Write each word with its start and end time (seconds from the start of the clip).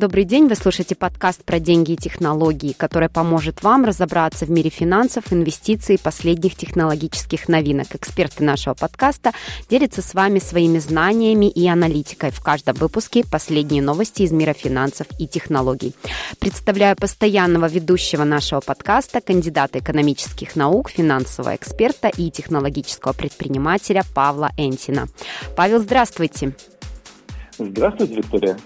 Добрый 0.00 0.24
день, 0.24 0.48
вы 0.48 0.54
слушаете 0.54 0.94
подкаст 0.94 1.44
про 1.44 1.60
деньги 1.60 1.92
и 1.92 1.96
технологии, 1.96 2.72
который 2.72 3.10
поможет 3.10 3.62
вам 3.62 3.84
разобраться 3.84 4.46
в 4.46 4.50
мире 4.50 4.70
финансов, 4.70 5.30
инвестиций 5.30 5.96
и 5.96 5.98
последних 5.98 6.56
технологических 6.56 7.48
новинок. 7.48 7.94
Эксперты 7.94 8.42
нашего 8.42 8.72
подкаста 8.72 9.32
делятся 9.68 10.00
с 10.00 10.14
вами 10.14 10.38
своими 10.38 10.78
знаниями 10.78 11.50
и 11.50 11.68
аналитикой. 11.68 12.30
В 12.30 12.40
каждом 12.40 12.76
выпуске 12.76 13.24
последние 13.30 13.82
новости 13.82 14.22
из 14.22 14.32
мира 14.32 14.54
финансов 14.54 15.06
и 15.18 15.28
технологий. 15.28 15.94
Представляю 16.38 16.96
постоянного 16.96 17.66
ведущего 17.66 18.24
нашего 18.24 18.60
подкаста, 18.60 19.20
кандидата 19.20 19.80
экономических 19.80 20.56
наук, 20.56 20.88
финансового 20.88 21.54
эксперта 21.54 22.08
и 22.08 22.30
технологического 22.30 23.12
предпринимателя 23.12 24.02
Павла 24.14 24.50
Энтина. 24.56 25.08
Павел, 25.56 25.78
здравствуйте. 25.78 26.54
Здравствуйте, 27.58 28.14
Виктория. 28.14 28.56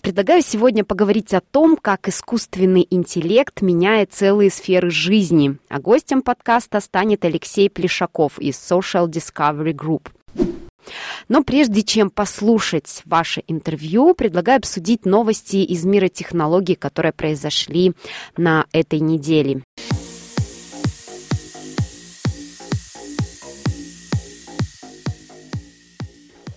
Предлагаю 0.00 0.42
сегодня 0.42 0.84
поговорить 0.84 1.34
о 1.34 1.40
том, 1.40 1.76
как 1.76 2.08
искусственный 2.08 2.86
интеллект 2.88 3.62
меняет 3.62 4.12
целые 4.12 4.50
сферы 4.50 4.90
жизни. 4.90 5.58
А 5.68 5.80
гостем 5.80 6.22
подкаста 6.22 6.80
станет 6.80 7.24
Алексей 7.24 7.68
Плешаков 7.68 8.38
из 8.38 8.56
Social 8.56 9.06
Discovery 9.08 9.72
Group. 9.72 10.08
Но 11.28 11.42
прежде 11.42 11.82
чем 11.82 12.10
послушать 12.10 13.02
ваше 13.04 13.42
интервью, 13.46 14.14
предлагаю 14.14 14.58
обсудить 14.58 15.04
новости 15.04 15.56
из 15.56 15.84
мира 15.84 16.08
технологий, 16.08 16.74
которые 16.74 17.12
произошли 17.12 17.92
на 18.36 18.66
этой 18.72 19.00
неделе. 19.00 19.62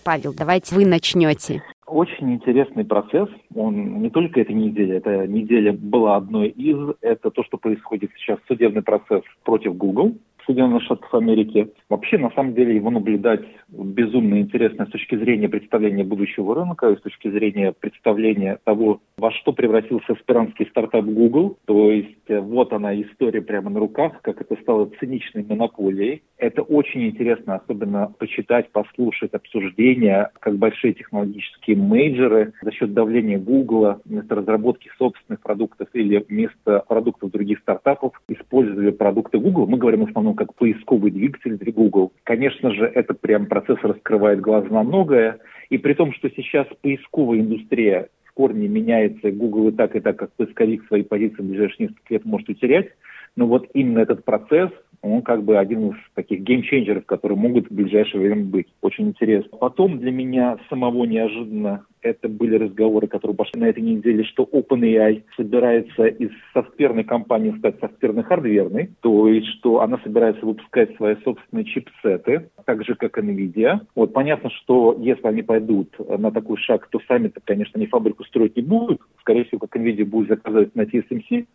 Павел, 0.04 0.32
давайте 0.32 0.74
вы 0.74 0.84
начнете 0.84 1.62
очень 1.92 2.32
интересный 2.32 2.84
процесс. 2.84 3.28
Он 3.54 4.00
не 4.02 4.10
только 4.10 4.40
эта 4.40 4.52
неделя, 4.52 4.96
эта 4.96 5.26
неделя 5.26 5.72
была 5.72 6.16
одной 6.16 6.48
из. 6.48 6.94
Это 7.00 7.30
то, 7.30 7.44
что 7.44 7.58
происходит 7.58 8.10
сейчас 8.16 8.38
судебный 8.48 8.82
процесс 8.82 9.22
против 9.44 9.76
Google. 9.76 10.14
Соединенных 10.46 10.82
Штатов 10.82 11.12
Америки. 11.14 11.72
Вообще, 11.88 12.18
на 12.18 12.30
самом 12.30 12.54
деле, 12.54 12.74
его 12.74 12.90
наблюдать 12.90 13.42
безумно 13.68 14.40
интересно 14.40 14.86
с 14.86 14.90
точки 14.90 15.16
зрения 15.16 15.48
представления 15.48 16.04
будущего 16.04 16.54
рынка, 16.54 16.90
и 16.90 16.96
с 16.96 17.00
точки 17.00 17.30
зрения 17.30 17.72
представления 17.72 18.58
того, 18.64 19.00
во 19.16 19.30
что 19.32 19.52
превратился 19.52 20.12
аспирантский 20.12 20.66
стартап 20.66 21.04
Google. 21.04 21.58
То 21.66 21.90
есть 21.90 22.28
э, 22.28 22.40
вот 22.40 22.72
она 22.72 22.94
история 23.00 23.42
прямо 23.42 23.70
на 23.70 23.80
руках, 23.80 24.20
как 24.22 24.40
это 24.40 24.56
стало 24.62 24.90
циничной 25.00 25.44
монополией. 25.44 26.22
Это 26.38 26.62
очень 26.62 27.06
интересно, 27.06 27.56
особенно 27.56 28.12
почитать, 28.18 28.70
послушать 28.72 29.32
обсуждения, 29.32 30.30
как 30.40 30.56
большие 30.56 30.92
технологические 30.92 31.76
мейджеры 31.76 32.52
за 32.62 32.72
счет 32.72 32.92
давления 32.92 33.38
Google 33.38 34.00
вместо 34.04 34.34
разработки 34.34 34.90
собственных 34.98 35.40
продуктов 35.40 35.88
или 35.92 36.24
вместо 36.28 36.84
продуктов 36.88 37.30
других 37.30 37.60
стартапов 37.60 38.20
использовали 38.28 38.90
продукты 38.90 39.38
Google. 39.38 39.66
Мы 39.66 39.78
говорим 39.78 40.04
в 40.04 40.08
основном 40.08 40.31
как 40.34 40.54
поисковый 40.54 41.10
двигатель 41.10 41.56
для 41.58 41.72
Google. 41.72 42.12
Конечно 42.24 42.72
же, 42.72 42.84
это 42.86 43.14
прям 43.14 43.46
процесс 43.46 43.78
раскрывает 43.82 44.40
глаза 44.40 44.68
на 44.68 44.82
многое. 44.82 45.38
И 45.70 45.78
при 45.78 45.94
том, 45.94 46.12
что 46.12 46.30
сейчас 46.30 46.66
поисковая 46.80 47.40
индустрия 47.40 48.08
в 48.24 48.32
корне 48.32 48.68
меняется, 48.68 49.30
Google 49.30 49.68
и 49.68 49.72
так, 49.72 49.96
и 49.96 50.00
так, 50.00 50.16
как 50.16 50.32
поисковик 50.32 50.86
свои 50.86 51.02
позиции 51.02 51.42
в 51.42 51.46
ближайшие 51.46 51.88
несколько 51.88 52.14
лет 52.14 52.24
может 52.24 52.48
утерять, 52.48 52.88
но 53.36 53.46
вот 53.46 53.68
именно 53.74 54.00
этот 54.00 54.24
процесс 54.24 54.70
он 55.02 55.22
как 55.22 55.42
бы 55.42 55.58
один 55.58 55.90
из 55.90 55.96
таких 56.14 56.40
геймченджеров, 56.40 57.04
которые 57.06 57.36
могут 57.36 57.68
в 57.68 57.74
ближайшее 57.74 58.20
время 58.22 58.44
быть. 58.44 58.68
Очень 58.80 59.08
интересно. 59.08 59.58
Потом 59.58 59.98
для 59.98 60.12
меня 60.12 60.58
самого 60.68 61.04
неожиданно 61.04 61.84
это 62.02 62.28
были 62.28 62.56
разговоры, 62.56 63.06
которые 63.06 63.36
пошли 63.36 63.60
на 63.60 63.66
этой 63.66 63.82
неделе, 63.82 64.24
что 64.24 64.48
OpenAI 64.50 65.22
собирается 65.36 66.06
из 66.06 66.30
софтверной 66.52 67.04
компании 67.04 67.56
стать 67.58 67.78
софтверно-хардверной, 67.80 68.90
то 69.00 69.28
есть 69.28 69.46
что 69.58 69.80
она 69.80 69.98
собирается 70.02 70.44
выпускать 70.44 70.94
свои 70.96 71.16
собственные 71.24 71.64
чипсеты, 71.64 72.50
так 72.64 72.84
же, 72.84 72.94
как 72.94 73.18
NVIDIA. 73.18 73.80
Вот 73.94 74.12
понятно, 74.12 74.50
что 74.50 74.96
если 74.98 75.26
они 75.26 75.42
пойдут 75.42 75.94
на 75.98 76.30
такой 76.30 76.56
шаг, 76.58 76.88
то 76.88 77.00
сами-то, 77.06 77.40
конечно, 77.44 77.72
они 77.76 77.86
фабрику 77.86 78.24
строить 78.24 78.56
не 78.56 78.62
будут. 78.62 79.00
Скорее 79.20 79.44
всего, 79.44 79.60
как 79.60 79.80
NVIDIA 79.80 80.04
будет 80.04 80.28
заказывать 80.28 80.74
на 80.74 80.82
TSMC, 80.82 81.46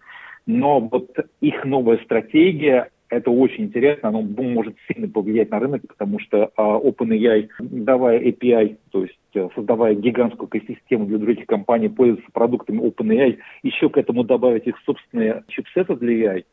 но 0.45 0.79
вот 0.79 1.09
их 1.41 1.65
новая 1.65 1.97
стратегия, 2.05 2.89
это 3.09 3.31
очень 3.31 3.65
интересно, 3.65 4.09
оно 4.09 4.21
может 4.21 4.75
сильно 4.87 5.07
повлиять 5.07 5.51
на 5.51 5.59
рынок, 5.59 5.81
потому 5.87 6.19
что 6.19 6.51
а, 6.55 6.77
OpenAI, 6.77 7.49
давая 7.59 8.19
API, 8.19 8.77
то 8.91 9.03
есть 9.03 9.17
э, 9.33 9.47
создавая 9.55 9.95
гигантскую 9.95 10.49
экосистему 10.49 11.05
для 11.05 11.17
других 11.17 11.45
компаний, 11.45 11.89
пользоваться 11.89 12.29
продуктами 12.31 12.81
OpenAI, 12.81 13.37
еще 13.63 13.89
к 13.89 13.97
этому 13.97 14.23
добавить 14.23 14.67
их 14.67 14.75
собственные 14.85 15.43
чипсеты 15.47 15.95
для 15.95 16.35
AI, 16.35 16.43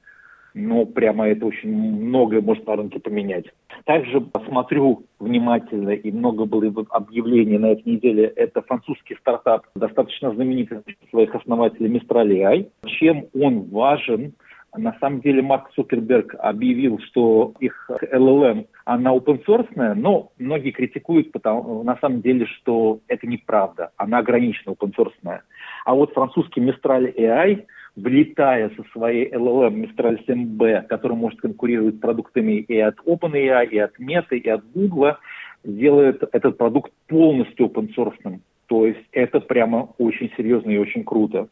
но 0.54 0.87
прямо 0.87 1.28
это 1.28 1.47
очень 1.47 1.70
многое 1.75 2.41
может 2.41 2.66
на 2.66 2.76
рынке 2.76 3.00
поменять. 3.00 3.47
Также 3.84 4.25
смотрю 4.47 5.04
внимательно, 5.19 5.91
и 5.91 6.12
много 6.12 6.44
было 6.44 6.72
объявлений 6.91 7.59
на 7.59 7.72
этой 7.72 7.94
неделе, 7.94 8.32
это 8.37 8.62
французский 8.62 9.16
стартап, 9.16 9.66
достаточно 9.75 10.32
знаменитый 10.32 10.78
своих 11.10 11.34
основателей 11.34 11.91
Mistral 11.91 12.28
AI. 12.28 12.69
Чем 12.87 13.26
он 13.34 13.62
важен? 13.62 14.34
На 14.77 14.97
самом 15.01 15.21
деле 15.21 15.41
Марк 15.43 15.71
Цукерберг 15.75 16.35
объявил, 16.39 16.99
что 16.99 17.55
их 17.61 17.91
LLM, 18.12 18.67
она 18.85 19.15
open 19.15 19.45
source, 19.47 19.95
но 19.95 20.33
многие 20.39 20.73
критикуют 20.73 21.33
потому, 21.33 21.83
на 21.85 21.97
самом 21.99 22.23
деле, 22.23 22.47
что 22.47 23.01
это 23.07 23.27
неправда, 23.27 23.91
она 23.97 24.19
ограничена 24.19 24.73
open 24.73 24.93
source. 24.97 25.41
А 25.85 25.95
вот 25.95 26.12
французский 26.12 26.61
Mistral 26.61 27.15
AI, 27.17 27.65
влетая 27.95 28.71
со 28.71 28.83
своей 28.93 29.33
LLM 29.33 29.87
Mistral 29.87 30.19
7B, 30.27 30.89
который 30.89 31.17
может 31.17 31.41
конкурировать 31.41 31.97
с 31.97 32.01
продуктами 32.01 32.55
и 32.55 32.79
от 32.79 32.97
OpenAI, 33.06 33.69
и 33.69 33.79
от 33.79 33.99
Meta, 34.01 34.37
и 34.37 34.49
от 34.49 34.65
Google, 34.73 35.17
делает 35.62 36.23
этот 36.33 36.59
продукт 36.59 36.93
полностью 37.06 37.67
open 37.67 37.95
source. 37.95 38.41
То 38.67 38.87
есть 38.87 39.06
это 39.12 39.41
прямо 39.41 39.91
очень 39.99 40.33
серьезно 40.37 40.71
и 40.71 40.79
очень 40.79 41.05
круто. 41.05 41.49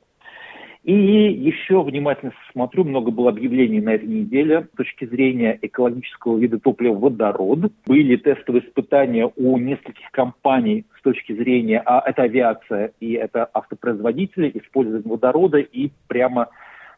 И 0.84 0.92
еще 0.92 1.80
внимательно 1.82 2.32
смотрю, 2.50 2.82
много 2.82 3.12
было 3.12 3.30
объявлений 3.30 3.80
на 3.80 3.90
этой 3.94 4.08
неделе 4.08 4.66
с 4.72 4.76
точки 4.76 5.04
зрения 5.04 5.56
экологического 5.62 6.36
вида 6.38 6.58
топлива 6.58 6.94
водород. 6.94 7.72
Были 7.86 8.16
тестовые 8.16 8.66
испытания 8.66 9.30
у 9.36 9.58
нескольких 9.58 10.10
компаний 10.10 10.84
с 10.98 11.02
точки 11.02 11.34
зрения, 11.34 11.80
а 11.86 12.02
это 12.04 12.22
авиация 12.22 12.92
и 12.98 13.12
это 13.12 13.44
автопроизводители, 13.44 14.50
использования 14.54 15.08
водорода, 15.08 15.58
и 15.58 15.90
прямо 16.08 16.48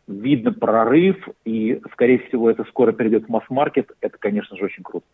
видно 0.07 0.53
прорыв, 0.53 1.17
и, 1.45 1.81
скорее 1.93 2.21
всего, 2.21 2.51
это 2.51 2.65
скоро 2.65 2.93
перейдет 2.93 3.27
в 3.27 3.29
масс-маркет. 3.29 3.91
Это, 4.01 4.17
конечно 4.19 4.57
же, 4.57 4.65
очень 4.65 4.83
круто. 4.83 5.07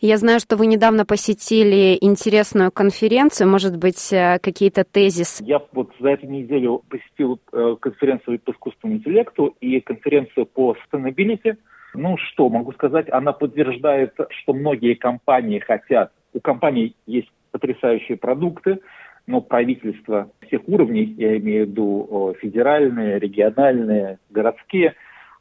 Я 0.00 0.16
знаю, 0.16 0.40
что 0.40 0.56
вы 0.56 0.66
недавно 0.66 1.04
посетили 1.04 1.96
интересную 2.00 2.70
конференцию, 2.70 3.48
может 3.48 3.76
быть, 3.76 4.12
э, 4.12 4.38
какие-то 4.40 4.84
тезисы. 4.84 5.44
Я 5.44 5.62
вот 5.72 5.90
за 6.00 6.10
эту 6.10 6.26
неделю 6.26 6.82
посетил 6.88 7.38
э, 7.52 7.76
конференцию 7.80 8.38
по 8.38 8.52
искусственному 8.52 8.98
интеллекту 8.98 9.56
и 9.60 9.80
конференцию 9.80 10.46
по 10.46 10.74
sustainability. 10.74 11.56
Ну 11.94 12.16
что, 12.16 12.48
могу 12.48 12.72
сказать, 12.72 13.10
она 13.10 13.32
подтверждает, 13.32 14.14
что 14.30 14.52
многие 14.52 14.94
компании 14.94 15.58
хотят, 15.58 16.12
у 16.32 16.40
компаний 16.40 16.94
есть 17.06 17.28
потрясающие 17.50 18.16
продукты, 18.16 18.80
но 19.26 19.40
правительства 19.40 20.30
всех 20.46 20.62
уровней, 20.68 21.14
я 21.18 21.36
имею 21.36 21.66
в 21.66 21.70
виду 21.70 22.36
федеральные, 22.40 23.18
региональные, 23.18 24.18
городские, 24.30 24.94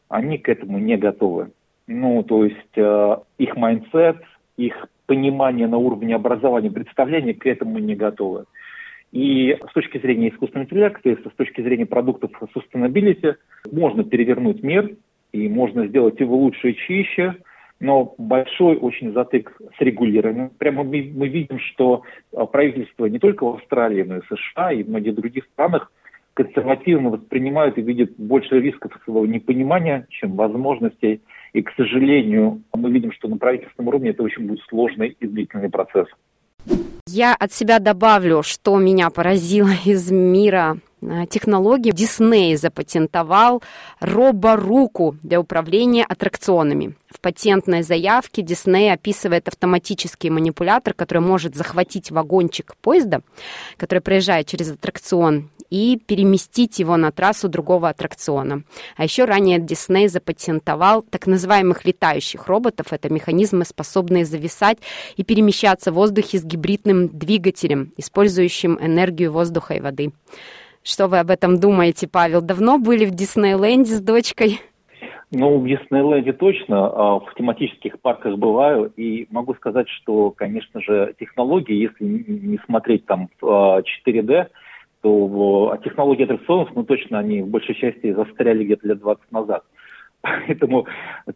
они 0.09 0.37
к 0.37 0.49
этому 0.49 0.79
не 0.79 0.97
готовы. 0.97 1.51
Ну, 1.91 2.21
то 2.21 2.45
есть 2.45 2.77
э, 2.77 3.17
их 3.39 3.57
mindset, 3.57 4.17
их 4.57 4.87
понимание 5.07 5.67
на 5.67 5.79
уровне 5.79 6.13
образования, 6.13 6.69
представления 6.69 7.33
к 7.33 7.47
этому 7.47 7.79
не 7.79 7.95
готовы. 7.95 8.45
И 9.11 9.57
с 9.67 9.73
точки 9.73 9.97
зрения 9.97 10.29
искусственного 10.29 10.65
интеллекта, 10.65 11.09
с 11.15 11.35
точки 11.35 11.61
зрения 11.61 11.87
продуктов 11.87 12.29
sustainability, 12.55 13.37
можно 13.71 14.03
перевернуть 14.03 14.61
мир, 14.61 14.91
и 15.31 15.49
можно 15.49 15.87
сделать 15.87 16.19
его 16.19 16.37
лучше 16.37 16.71
и 16.71 16.75
чище, 16.75 17.37
но 17.79 18.13
большой 18.19 18.77
очень 18.77 19.11
затык 19.11 19.59
с 19.75 19.81
регулированием. 19.81 20.51
Прямо 20.59 20.83
мы, 20.83 21.11
мы 21.11 21.27
видим, 21.27 21.57
что 21.57 22.03
э, 22.31 22.45
правительство 22.51 23.07
не 23.07 23.17
только 23.17 23.45
в 23.45 23.55
Австралии, 23.55 24.03
но 24.03 24.17
и 24.17 24.21
в 24.21 24.27
США 24.27 24.73
и 24.73 24.83
в 24.83 24.89
многих 24.89 25.15
других 25.15 25.45
странах 25.53 25.91
консервативно 26.35 27.09
воспринимают 27.09 27.79
и 27.79 27.81
видят 27.81 28.11
больше 28.17 28.59
рисков 28.59 28.91
своего 29.03 29.25
непонимания, 29.25 30.05
чем 30.09 30.35
возможностей. 30.35 31.21
И, 31.53 31.61
к 31.61 31.71
сожалению, 31.75 32.61
мы 32.73 32.91
видим, 32.91 33.11
что 33.11 33.27
на 33.27 33.37
правительственном 33.37 33.89
уровне 33.89 34.11
это 34.11 34.23
очень 34.23 34.47
будет 34.47 34.61
сложный 34.69 35.15
и 35.19 35.27
длительный 35.27 35.69
процесс. 35.69 36.07
Я 37.07 37.33
от 37.33 37.51
себя 37.51 37.79
добавлю, 37.79 38.43
что 38.43 38.77
меня 38.77 39.09
поразило 39.09 39.71
из 39.85 40.11
мира 40.11 40.77
э, 41.01 41.25
технологии 41.27 41.91
Дисней 41.91 42.55
запатентовал 42.55 43.63
роборуку 43.99 45.15
для 45.23 45.39
управления 45.39 46.05
аттракционами. 46.05 46.93
В 47.09 47.19
патентной 47.19 47.81
заявке 47.81 48.43
Дисней 48.43 48.93
описывает 48.93 49.47
автоматический 49.47 50.29
манипулятор, 50.29 50.93
который 50.93 51.23
может 51.23 51.55
захватить 51.55 52.11
вагончик 52.11 52.75
поезда, 52.81 53.21
который 53.77 54.01
проезжает 54.01 54.45
через 54.45 54.71
аттракцион, 54.71 55.49
и 55.69 55.99
переместить 56.05 56.79
его 56.79 56.97
на 56.97 57.11
трассу 57.11 57.49
другого 57.49 57.89
аттракциона. 57.89 58.63
А 58.97 59.03
еще 59.03 59.25
ранее 59.25 59.59
Дисней 59.59 60.07
запатентовал 60.07 61.01
так 61.01 61.27
называемых 61.27 61.85
летающих 61.85 62.47
роботов. 62.47 62.87
Это 62.91 63.11
механизмы, 63.11 63.65
способные 63.65 64.25
зависать 64.25 64.77
и 65.17 65.23
перемещаться 65.23 65.91
в 65.91 65.95
воздухе 65.95 66.37
с 66.37 66.43
гибридным 66.43 67.07
двигателем, 67.09 67.91
использующим 67.97 68.77
энергию 68.81 69.31
воздуха 69.31 69.75
и 69.75 69.79
воды. 69.79 70.11
Что 70.83 71.07
вы 71.07 71.19
об 71.19 71.29
этом 71.29 71.59
думаете, 71.59 72.07
Павел? 72.07 72.41
Давно 72.41 72.79
были 72.79 73.05
в 73.05 73.11
Диснейленде 73.11 73.91
с 73.91 74.01
дочкой? 74.01 74.61
Ну, 75.31 75.59
в 75.59 75.67
Диснейленде 75.67 76.33
точно, 76.33 76.87
а 76.87 77.19
в 77.19 77.33
тематических 77.35 77.99
парках 77.99 78.37
бываю, 78.37 78.91
и 78.95 79.27
могу 79.29 79.53
сказать, 79.53 79.87
что, 79.89 80.31
конечно 80.31 80.81
же, 80.81 81.13
технологии, 81.19 81.83
если 81.83 82.03
не 82.03 82.57
смотреть 82.65 83.05
там 83.05 83.29
4D, 83.41 84.47
а, 85.01 85.07
то 85.07 85.79
технологии 85.83 86.23
аттракционов, 86.23 86.69
ну, 86.75 86.83
точно 86.83 87.19
они 87.19 87.41
в 87.41 87.47
большей 87.47 87.75
части 87.75 88.13
застряли 88.13 88.65
где-то 88.65 88.87
лет 88.87 88.99
20 88.99 89.31
назад. 89.31 89.63
Поэтому, 90.21 90.85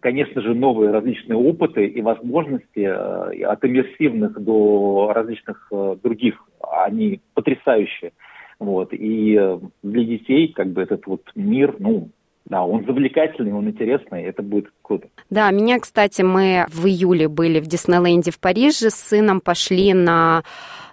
конечно 0.02 0.42
же, 0.42 0.54
новые 0.54 0.92
различные 0.92 1.38
опыты 1.38 1.86
и 1.86 2.02
возможности 2.02 2.80
э, 2.80 3.46
от 3.46 3.64
иммерсивных 3.64 4.40
до 4.42 5.12
различных 5.14 5.68
э, 5.72 5.96
других, 6.04 6.36
они 6.60 7.22
потрясающие. 7.34 8.12
Вот. 8.60 8.94
И 8.94 9.38
э, 9.40 9.60
для 9.84 10.04
детей 10.04 10.50
как 10.50 10.68
бы 10.68 10.82
этот 10.82 11.08
вот 11.08 11.22
мир, 11.36 11.76
ну, 11.80 12.10
да, 12.46 12.66
он 12.66 12.86
завлекательный, 12.86 13.54
он 13.54 13.70
интересный, 13.70 14.24
это 14.24 14.44
будет 14.44 14.70
круто. 14.84 15.08
Да, 15.30 15.50
меня, 15.50 15.80
кстати, 15.80 16.22
мы 16.22 16.68
в 16.70 16.86
июле 16.86 17.28
были 17.28 17.60
в 17.60 17.66
Диснейленде 17.66 18.30
в 18.30 18.40
Париже, 18.40 18.92
с 18.92 18.96
сыном 18.96 19.42
пошли 19.42 19.94
на 19.94 20.44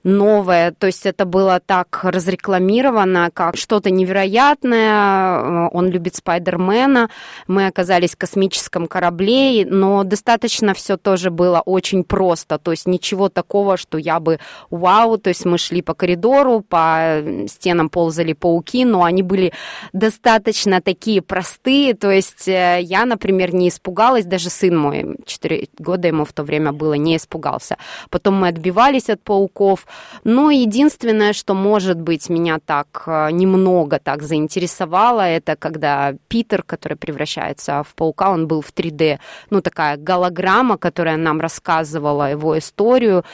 новое, 0.03 0.73
то 0.73 0.87
есть 0.87 1.07
это 1.07 1.25
было 1.25 1.61
так 1.65 2.01
разрекламировано, 2.03 3.31
как 3.33 3.57
что-то 3.57 3.91
невероятное, 3.91 5.69
он 5.69 5.89
любит 5.89 6.17
Спайдермена, 6.17 7.11
мы 7.47 7.67
оказались 7.67 8.13
в 8.13 8.19
космическом 8.19 8.87
корабле, 8.87 9.67
но 9.67 10.05
достаточно 10.05 10.75
все 10.75 10.97
тоже 10.97 11.31
было 11.31 11.61
очень 11.61 12.05
просто, 12.05 12.59
то 12.59 12.71
есть 12.71 12.87
ничего 12.87 13.29
такого, 13.29 13.77
что 13.77 13.99
я 13.99 14.21
бы 14.21 14.39
вау, 14.71 15.19
то 15.19 15.29
есть 15.29 15.45
мы 15.45 15.59
шли 15.59 15.83
по 15.83 15.95
коридору, 15.95 16.61
по 16.61 17.23
стенам 17.49 17.91
ползали 17.91 18.33
пауки, 18.33 18.85
но 18.85 19.05
они 19.05 19.23
были 19.23 19.53
достаточно 19.93 20.81
такие 20.81 21.21
простые, 21.21 21.95
то 21.95 22.11
есть 22.11 22.49
э, 22.49 22.79
я, 22.83 23.05
например, 23.05 23.55
не 23.55 23.69
испугалась, 23.81 24.27
даже 24.27 24.51
сын 24.51 24.77
мой, 24.77 25.17
4 25.25 25.69
года 25.79 26.09
ему 26.09 26.25
в 26.25 26.33
то 26.33 26.43
время 26.43 26.73
было, 26.73 26.95
не 26.95 27.17
испугался. 27.17 27.77
Потом 28.11 28.35
мы 28.35 28.49
отбивались 28.49 29.09
от 29.09 29.23
пауков, 29.23 29.87
но 30.25 30.51
единственное, 30.51 31.33
что, 31.33 31.55
может 31.55 31.99
быть, 31.99 32.29
меня 32.29 32.59
так 32.65 33.05
э, 33.07 33.31
немного 33.33 33.99
так 33.99 34.23
заинтересовало, 34.23 35.23
это 35.23 35.57
когда 35.57 36.15
Питер, 36.29 36.63
который 36.63 36.97
превращается 36.97 37.83
в 37.83 37.95
паука, 37.95 38.31
он 38.31 38.47
был 38.47 38.61
в 38.61 38.73
3D, 38.75 39.19
ну, 39.51 39.63
такая 39.63 39.97
голограмма, 39.97 40.77
которая 40.77 41.17
нам 41.17 41.41
рассказывала 41.41 42.31
его 42.31 42.59
историю. 42.59 43.25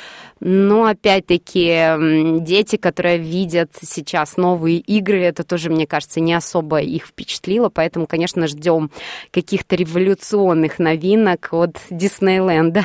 Но, 0.41 0.85
опять-таки, 0.85 2.41
дети, 2.41 2.77
которые 2.77 3.19
видят 3.19 3.71
сейчас 3.81 4.37
новые 4.37 4.79
игры, 4.79 5.23
это 5.23 5.43
тоже, 5.45 5.71
мне 5.71 5.87
кажется, 5.87 6.21
не 6.21 6.35
особо 6.35 6.81
их 6.81 7.07
впечатлило, 7.07 7.69
поэтому, 7.69 8.07
конечно, 8.07 8.47
ждем 8.47 8.91
каких-то 9.33 9.77
революционных 9.77 10.36
новинок 10.79 11.49
от 11.53 11.77
Диснейленда. 11.91 12.83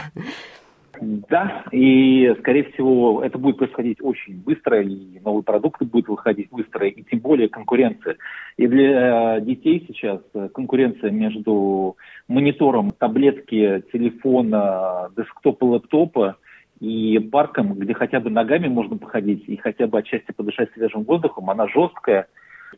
Да, 1.01 1.63
и, 1.71 2.31
скорее 2.39 2.65
всего, 2.65 3.23
это 3.23 3.39
будет 3.39 3.57
происходить 3.57 3.97
очень 4.01 4.37
быстро, 4.39 4.83
и 4.83 5.19
новые 5.19 5.41
продукты 5.41 5.83
будут 5.83 6.09
выходить 6.09 6.51
быстро, 6.51 6.87
и 6.87 7.01
тем 7.01 7.19
более 7.19 7.49
конкуренция. 7.49 8.17
И 8.57 8.67
для 8.67 9.37
э, 9.37 9.41
детей 9.41 9.83
сейчас 9.87 10.21
э, 10.35 10.49
конкуренция 10.53 11.09
между 11.09 11.97
монитором 12.27 12.91
таблетки, 12.91 13.83
телефона, 13.91 15.09
десктопа, 15.17 15.63
лэптопа 15.63 16.37
и 16.79 17.17
парком, 17.17 17.73
где 17.73 17.95
хотя 17.95 18.19
бы 18.19 18.29
ногами 18.29 18.67
можно 18.67 18.97
походить 18.97 19.43
и 19.47 19.57
хотя 19.57 19.87
бы 19.87 19.97
отчасти 19.97 20.31
подышать 20.31 20.69
свежим 20.73 21.03
воздухом, 21.03 21.49
она 21.49 21.67
жесткая. 21.67 22.27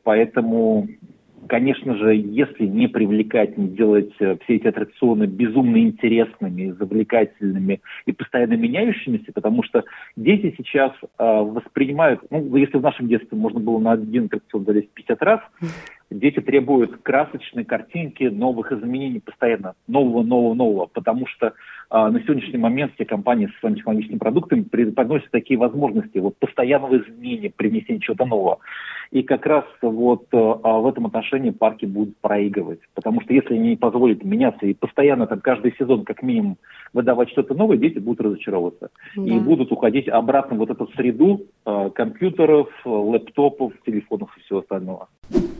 Поэтому 0.03 0.87
Конечно 1.48 1.95
же, 1.98 2.16
если 2.16 2.66
не 2.66 2.88
привлекать, 2.88 3.57
не 3.57 3.68
делать 3.68 4.12
э, 4.19 4.38
все 4.44 4.56
эти 4.56 4.68
аттракционы 4.68 5.25
безумно 5.25 5.78
интересными, 5.78 6.72
завлекательными 6.72 7.81
и 8.06 8.12
постоянно 8.12 8.54
меняющимися, 8.54 9.31
потому 9.34 9.63
что 9.63 9.84
дети 10.16 10.54
сейчас 10.57 10.92
э, 11.01 11.07
воспринимают, 11.18 12.22
ну, 12.30 12.56
если 12.56 12.78
в 12.78 12.81
нашем 12.81 13.07
детстве 13.07 13.38
можно 13.38 13.60
было 13.60 13.80
на 13.80 13.94
один 13.94 14.25
аттракцион 14.25 14.66
залезть 14.66 14.92
50 14.94 15.22
раз, 15.22 15.42
дети 16.10 16.40
требуют 16.40 17.01
красочной 17.01 17.66
картинки, 17.66 18.24
новых 18.24 18.72
изменений 18.72 19.19
постоянно, 19.19 19.74
нового, 19.88 20.24
нового, 20.24 20.54
нового, 20.54 20.86
потому 20.86 21.28
что 21.28 21.54
на 21.94 22.19
сегодняшний 22.22 22.57
момент 22.57 22.94
все 22.95 23.06
компании 23.06 23.48
с 23.48 23.60
своими 23.60 23.78
технологическими 23.78 24.18
продуктами 24.18 24.62
преподносят 24.63 25.30
такие 25.30 25.60
возможности 25.60 26.18
вот 26.18 26.36
постоянного 26.38 26.98
изменения, 26.98 27.51
принесения 27.51 28.01
чего-то 28.01 28.25
нового. 28.25 28.60
И 29.12 29.22
как 29.22 29.45
раз 29.45 29.63
вот 29.84 30.25
а, 30.31 30.80
в 30.80 30.88
этом 30.88 31.06
отношении 31.06 31.51
парки 31.51 31.86
будут 31.86 32.18
проигрывать, 32.18 32.80
потому 32.95 33.22
что 33.22 33.31
если 33.31 33.54
они 33.54 33.69
не 33.69 33.75
позволят 33.75 34.24
меняться 34.24 34.66
и 34.66 34.74
постоянно 34.74 35.28
там 35.28 35.40
каждый 35.40 35.75
сезон 35.78 36.04
как 36.04 36.24
минимум 36.24 36.57
выдавать 36.94 37.30
что-то 37.30 37.54
новое, 37.54 37.78
дети 37.78 38.00
будут 38.00 38.22
разочаровываться 38.22 38.90
да. 39.16 39.24
и 39.24 39.38
будут 39.38 39.72
уходить 39.72 40.07
обратно 40.07 40.56
в 40.56 40.60
вот 40.60 40.72
эту 40.72 40.88
среду 40.95 41.45
а, 41.63 41.92
компьютеров, 41.92 42.69
лэптопов, 42.86 43.74
телефонов 43.86 44.36
и 44.36 44.42
всего 44.42 44.60
остального. 44.60 45.10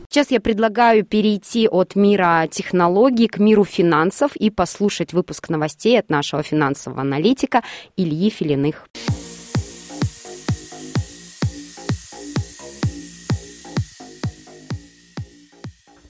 Сейчас 0.08 0.30
я 0.30 0.40
предлагаю 0.40 1.04
перейти 1.04 1.68
от 1.68 1.96
мира 1.96 2.46
технологий 2.50 3.26
к 3.28 3.38
миру 3.38 3.64
финансов 3.64 4.36
и 4.36 4.50
послушать 4.50 5.12
выпуск 5.12 5.48
новостей 5.48 5.98
от 5.98 6.08
нашего 6.08 6.23
финансового 6.42 7.02
аналитика 7.02 7.62
Ильи 7.96 8.30
Филиных. 8.30 8.88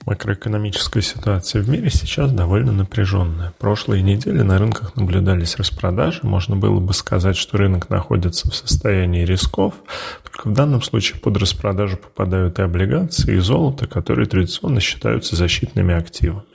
Макроэкономическая 0.07 1.03
ситуация 1.03 1.63
в 1.63 1.69
мире 1.69 1.89
сейчас 1.89 2.31
довольно 2.31 2.73
напряженная. 2.73 3.55
Прошлые 3.59 4.03
недели 4.03 4.43
на 4.43 4.59
рынках 4.59 4.97
наблюдались 4.97 5.57
распродажи. 5.57 6.21
Можно 6.23 6.57
было 6.57 6.79
бы 6.79 6.93
сказать, 6.93 7.37
что 7.37 7.57
рынок 7.57 7.89
находится 7.89 8.51
в 8.51 8.55
состоянии 8.55 9.25
рисков. 9.25 9.75
Только 10.23 10.49
в 10.51 10.53
данном 10.53 10.83
случае 10.83 11.21
под 11.21 11.39
распродажу 11.39 11.97
попадают 11.97 12.59
и 12.59 12.63
облигации, 12.63 13.37
и 13.37 13.39
золото, 13.39 13.87
которые 13.87 14.27
традиционно 14.27 14.81
считаются 14.81 15.37
защитными 15.37 15.95
активами. 15.95 16.54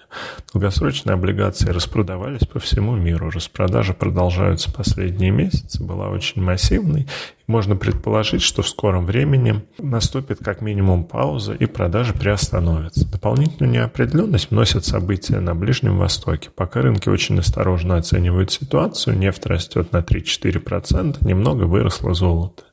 Долгосрочные 0.54 1.14
облигации 1.14 1.70
распродавались 1.70 2.48
по 2.48 2.60
всему 2.60 2.96
миру. 2.96 3.30
Распродажи 3.30 3.94
продолжаются 3.94 4.72
последние 4.72 5.32
месяцы, 5.32 5.84
была 5.84 6.10
очень 6.10 6.42
массивной. 6.42 7.08
Можно 7.50 7.76
предположить, 7.76 8.44
что 8.44 8.62
в 8.62 8.70
скором 8.70 9.08
времени 9.08 9.64
наступит 9.80 10.38
как 10.38 10.62
минимум 10.62 11.04
пауза 11.04 11.54
и 11.54 11.66
продажи 11.66 12.14
приостановятся. 12.14 13.10
Дополнительную 13.10 13.74
неопределенность 13.74 14.52
вносят 14.52 14.86
события 14.86 15.40
на 15.40 15.56
Ближнем 15.56 15.98
Востоке. 15.98 16.52
Пока 16.56 16.84
рынки 16.84 17.10
очень 17.10 17.40
осторожно 17.40 17.98
оценивают 17.98 18.52
ситуацию, 18.52 19.18
нефть 19.18 19.48
растет 19.48 19.92
на 19.92 20.02
3-4%, 20.02 21.28
немного 21.28 21.64
выросло 21.64 22.14
золото. 22.14 22.66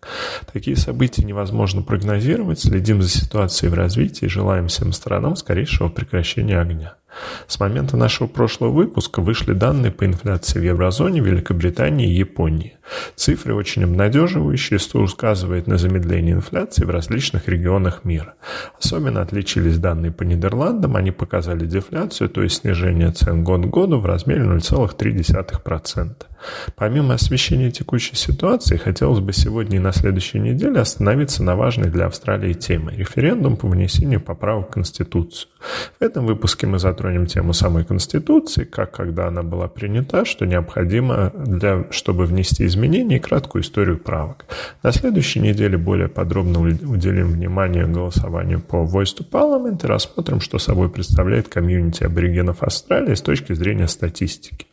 Такие 0.53 0.77
события 0.77 1.25
невозможно 1.25 1.81
прогнозировать, 1.81 2.61
следим 2.61 3.01
за 3.01 3.09
ситуацией 3.09 3.71
в 3.71 3.75
развитии 3.75 4.27
и 4.27 4.29
желаем 4.29 4.69
всем 4.69 4.93
сторонам 4.93 5.37
скорейшего 5.37 5.89
прекращения 5.89 6.61
огня. 6.61 6.97
С 7.47 7.59
момента 7.61 7.97
нашего 7.97 8.27
прошлого 8.27 8.73
выпуска 8.73 9.21
вышли 9.21 9.53
данные 9.53 9.91
по 9.91 10.05
инфляции 10.05 10.59
в 10.59 10.63
еврозоне, 10.63 11.21
Великобритании 11.21 12.11
и 12.11 12.19
Японии. 12.19 12.77
Цифры 13.15 13.55
очень 13.55 13.85
обнадеживающие, 13.85 14.79
что 14.79 15.03
указывает 15.03 15.67
на 15.67 15.79
замедление 15.79 16.35
инфляции 16.35 16.85
в 16.85 16.91
различных 16.91 17.49
регионах 17.49 18.05
мира. 18.05 18.35
Особенно 18.79 19.23
отличились 19.23 19.79
данные 19.79 20.13
по 20.13 20.23
Нидерландам, 20.23 20.97
они 20.97 21.11
показали 21.11 21.67
дефляцию, 21.67 22.29
то 22.29 22.43
есть 22.43 22.63
снижение 22.63 23.11
цен 23.11 23.45
год 23.45 23.67
к 23.67 23.71
году 23.71 23.99
в 23.99 24.07
размере 24.07 24.43
0,3%. 24.43 26.27
Помимо 26.75 27.15
освещения 27.15 27.71
текущей 27.71 28.17
ситуации, 28.17 28.77
хотелось 28.77 29.21
бы 29.21 29.33
сегодня 29.33 29.77
и 29.77 29.81
на 29.81 29.93
следующей 29.93 30.39
неделе 30.39 30.81
остановиться 30.81 31.43
на 31.43 31.57
важной 31.57 31.91
для 31.91 32.07
Австралии 32.07 32.53
теме– 32.53 32.95
референдум 32.97 33.57
по 33.57 33.69
внесению 33.69 34.21
поправок 34.21 34.69
в 34.69 34.73
Конституцию. 34.73 35.49
В 35.99 36.03
этом 36.03 36.27
выпуске 36.27 36.67
мы 36.67 36.79
затронем 36.79 37.27
тему 37.27 37.53
самой 37.53 37.85
Конституции, 37.85 38.65
как 38.65 38.93
когда 38.93 39.29
она 39.29 39.43
была 39.43 39.69
принята, 39.69 40.25
что 40.25 40.47
необходимо, 40.47 41.33
для, 41.35 41.87
чтобы 41.91 42.27
внести 42.27 42.67
изменения 42.67 43.17
и 43.17 43.21
краткую 43.21 43.63
историю 43.63 43.99
правок. 43.99 44.47
На 44.83 44.93
следующей 44.93 45.41
неделе 45.41 45.77
более 45.77 46.09
подробно 46.09 46.61
уделим 46.61 47.33
внимание 47.33 47.87
голосованию 47.87 48.61
по 48.61 48.77
Voice 48.77 49.17
to 49.19 49.29
Parliament 49.29 49.85
и 49.85 49.87
рассмотрим, 49.87 50.41
что 50.41 50.59
собой 50.59 50.89
представляет 50.89 51.49
комьюнити 51.49 52.05
аборигенов 52.05 52.63
Австралии 52.63 53.15
с 53.15 53.23
точки 53.23 53.53
зрения 53.53 53.89
статистики. 53.89 54.67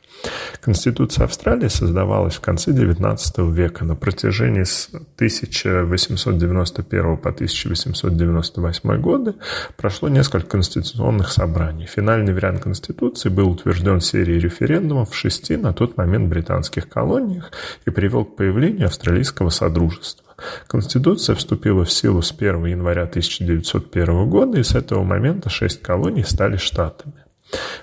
Конституция 0.62 1.25
Австралии 1.25 1.68
создавалась 1.68 2.36
в 2.36 2.42
конце 2.42 2.72
XIX 2.72 3.51
века. 3.51 3.84
На 3.84 3.96
протяжении 3.96 4.63
с 4.63 4.89
1891 5.15 7.18
по 7.18 7.30
1898 7.30 9.01
годы 9.01 9.36
прошло 9.75 10.10
несколько 10.10 10.48
конституционных 10.48 11.32
собраний. 11.32 11.86
Финальный 11.86 12.34
вариант 12.34 12.63
Конституции 12.63 13.30
был 13.30 13.50
утвержден 13.50 14.00
серией 14.00 14.39
референдумов 14.39 15.12
в 15.12 15.15
шести 15.15 15.58
на 15.58 15.74
тот 15.74 15.98
момент 15.98 16.30
британских 16.30 16.88
колониях 16.88 17.51
и 17.86 17.89
привел 17.89 18.24
к 18.24 18.38
появлению 18.38 18.88
австралийского 18.88 19.50
содружества. 19.50 20.24
Конституция 20.68 21.36
вступила 21.36 21.86
в 21.86 21.92
силу 21.92 22.22
с 22.22 22.32
1 22.32 22.65
января 22.65 23.03
1901 23.03 24.30
года, 24.30 24.60
и 24.60 24.63
с 24.63 24.75
этого 24.75 25.03
момента 25.03 25.50
шесть 25.50 25.82
колоний 25.82 26.24
стали 26.24 26.58
штатами. 26.58 27.23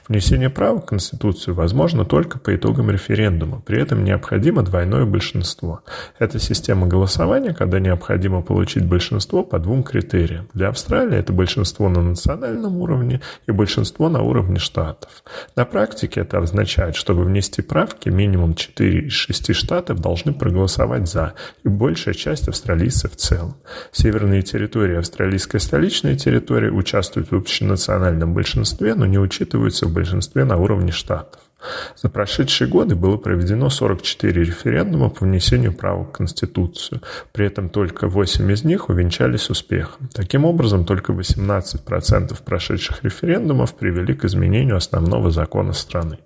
Внесение 0.08 0.50
права 0.50 0.80
в 0.80 0.86
Конституцию 0.86 1.54
возможно 1.54 2.04
только 2.04 2.38
по 2.38 2.54
итогам 2.54 2.90
референдума, 2.90 3.62
при 3.64 3.80
этом 3.80 4.02
необходимо 4.02 4.62
двойное 4.62 5.04
большинство. 5.04 5.82
Это 6.18 6.38
система 6.40 6.86
голосования, 6.86 7.54
когда 7.54 7.78
необходимо 7.78 8.42
получить 8.42 8.84
большинство 8.84 9.44
по 9.44 9.58
двум 9.58 9.82
критериям. 9.82 10.48
Для 10.52 10.68
Австралии 10.68 11.16
это 11.16 11.32
большинство 11.32 11.88
на 11.88 12.02
национальном 12.02 12.78
уровне 12.78 13.20
и 13.46 13.52
большинство 13.52 14.08
на 14.08 14.22
уровне 14.22 14.58
штатов. 14.58 15.22
На 15.54 15.64
практике 15.64 16.20
это 16.20 16.38
означает, 16.38 16.96
чтобы 16.96 17.24
внести 17.24 17.62
правки, 17.62 18.08
минимум 18.08 18.54
4 18.54 19.06
из 19.06 19.12
6 19.12 19.54
штатов 19.54 20.00
должны 20.00 20.32
проголосовать 20.32 21.08
«за», 21.08 21.34
и 21.62 21.68
большая 21.68 22.14
часть 22.14 22.48
австралийцев 22.48 23.12
в 23.12 23.16
целом. 23.16 23.56
Северные 23.92 24.42
территории 24.42 24.96
австралийская 24.96 25.60
столичная 25.60 26.16
территория 26.16 26.70
участвуют 26.70 27.30
в 27.30 27.36
общенациональном 27.36 28.34
большинстве, 28.34 28.94
но 28.94 29.06
не 29.06 29.18
учитывают 29.18 29.59
учитываются 29.60 29.86
в 29.86 29.92
большинстве 29.92 30.44
на 30.44 30.56
уровне 30.56 30.92
штатов. 30.92 31.40
За 31.94 32.08
прошедшие 32.08 32.68
годы 32.68 32.94
было 32.94 33.18
проведено 33.18 33.68
44 33.68 34.42
референдума 34.42 35.10
по 35.10 35.26
внесению 35.26 35.74
права 35.74 36.04
в 36.04 36.12
Конституцию. 36.12 37.02
При 37.32 37.44
этом 37.44 37.68
только 37.68 38.08
8 38.08 38.50
из 38.50 38.64
них 38.64 38.88
увенчались 38.88 39.50
успехом. 39.50 40.08
Таким 40.14 40.46
образом, 40.46 40.86
только 40.86 41.12
18% 41.12 42.42
прошедших 42.42 43.04
референдумов 43.04 43.74
привели 43.74 44.14
к 44.14 44.24
изменению 44.24 44.76
основного 44.76 45.30
закона 45.30 45.74
страны. 45.74 46.20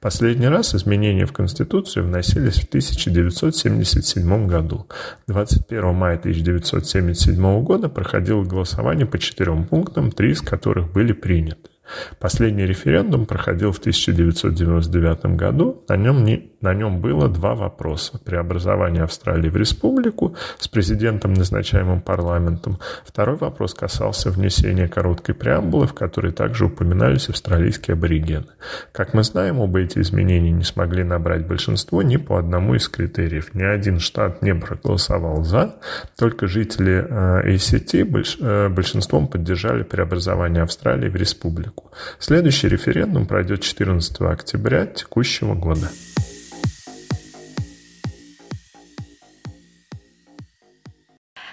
Последний 0.00 0.48
раз 0.48 0.74
изменения 0.74 1.24
в 1.24 1.32
Конституцию 1.32 2.04
вносились 2.04 2.60
в 2.60 2.68
1977 2.68 4.46
году. 4.46 4.86
21 5.28 5.94
мая 5.94 6.18
1977 6.18 7.62
года 7.62 7.88
проходило 7.88 8.44
голосование 8.44 9.06
по 9.06 9.16
четырем 9.18 9.64
пунктам, 9.64 10.12
три 10.12 10.32
из 10.32 10.42
которых 10.42 10.92
были 10.92 11.14
приняты. 11.14 11.70
Последний 12.18 12.64
референдум 12.64 13.26
проходил 13.26 13.72
в 13.72 13.78
1999 13.78 15.36
году. 15.36 15.84
На 15.88 15.96
нем, 15.96 16.24
не, 16.24 16.50
на 16.60 16.74
нем 16.74 17.00
было 17.00 17.28
два 17.28 17.54
вопроса. 17.54 18.18
Преобразование 18.24 19.02
Австралии 19.02 19.50
в 19.50 19.56
республику 19.56 20.36
с 20.58 20.68
президентом, 20.68 21.34
назначаемым 21.34 22.00
парламентом. 22.00 22.78
Второй 23.04 23.36
вопрос 23.36 23.74
касался 23.74 24.30
внесения 24.30 24.88
короткой 24.88 25.34
преамбулы, 25.34 25.86
в 25.86 25.94
которой 25.94 26.32
также 26.32 26.66
упоминались 26.66 27.28
австралийские 27.28 27.94
аборигены. 27.94 28.46
Как 28.92 29.14
мы 29.14 29.22
знаем, 29.22 29.60
оба 29.60 29.80
эти 29.80 29.98
изменения 29.98 30.50
не 30.50 30.64
смогли 30.64 31.04
набрать 31.04 31.46
большинство 31.46 32.02
ни 32.02 32.16
по 32.16 32.38
одному 32.38 32.74
из 32.74 32.88
критериев. 32.88 33.54
Ни 33.54 33.62
один 33.62 33.98
штат 33.98 34.42
не 34.42 34.54
проголосовал 34.54 35.44
«за», 35.44 35.76
только 36.16 36.46
жители 36.46 37.04
э, 37.08 37.54
ACT 37.54 38.36
э, 38.40 38.68
большинством 38.68 39.28
поддержали 39.28 39.82
преобразование 39.82 40.62
Австралии 40.62 41.08
в 41.08 41.16
республику 41.16 41.73
республику. 41.74 41.90
Следующий 42.18 42.68
референдум 42.68 43.26
пройдет 43.26 43.60
14 43.60 44.20
октября 44.20 44.86
текущего 44.86 45.54
года. 45.54 45.90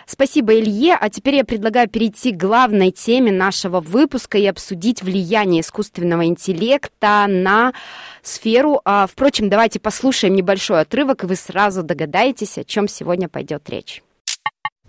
Спасибо, 0.05 0.53
Илье. 0.53 0.97
А 0.99 1.09
теперь 1.09 1.35
я 1.35 1.45
предлагаю 1.45 1.89
перейти 1.89 2.31
к 2.31 2.37
главной 2.37 2.91
теме 2.91 3.31
нашего 3.31 3.79
выпуска 3.79 4.37
и 4.37 4.45
обсудить 4.45 5.01
влияние 5.01 5.61
искусственного 5.61 6.25
интеллекта 6.25 7.25
на 7.27 7.73
сферу. 8.21 8.81
А, 8.85 9.07
впрочем, 9.07 9.49
давайте 9.49 9.79
послушаем 9.79 10.35
небольшой 10.35 10.81
отрывок, 10.81 11.23
и 11.23 11.27
вы 11.27 11.35
сразу 11.35 11.81
догадаетесь, 11.81 12.57
о 12.57 12.63
чем 12.63 12.87
сегодня 12.87 13.29
пойдет 13.29 13.67
речь. 13.69 14.03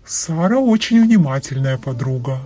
Сара 0.05 0.59
очень 0.59 1.01
внимательная 1.01 1.77
подруга. 1.77 2.41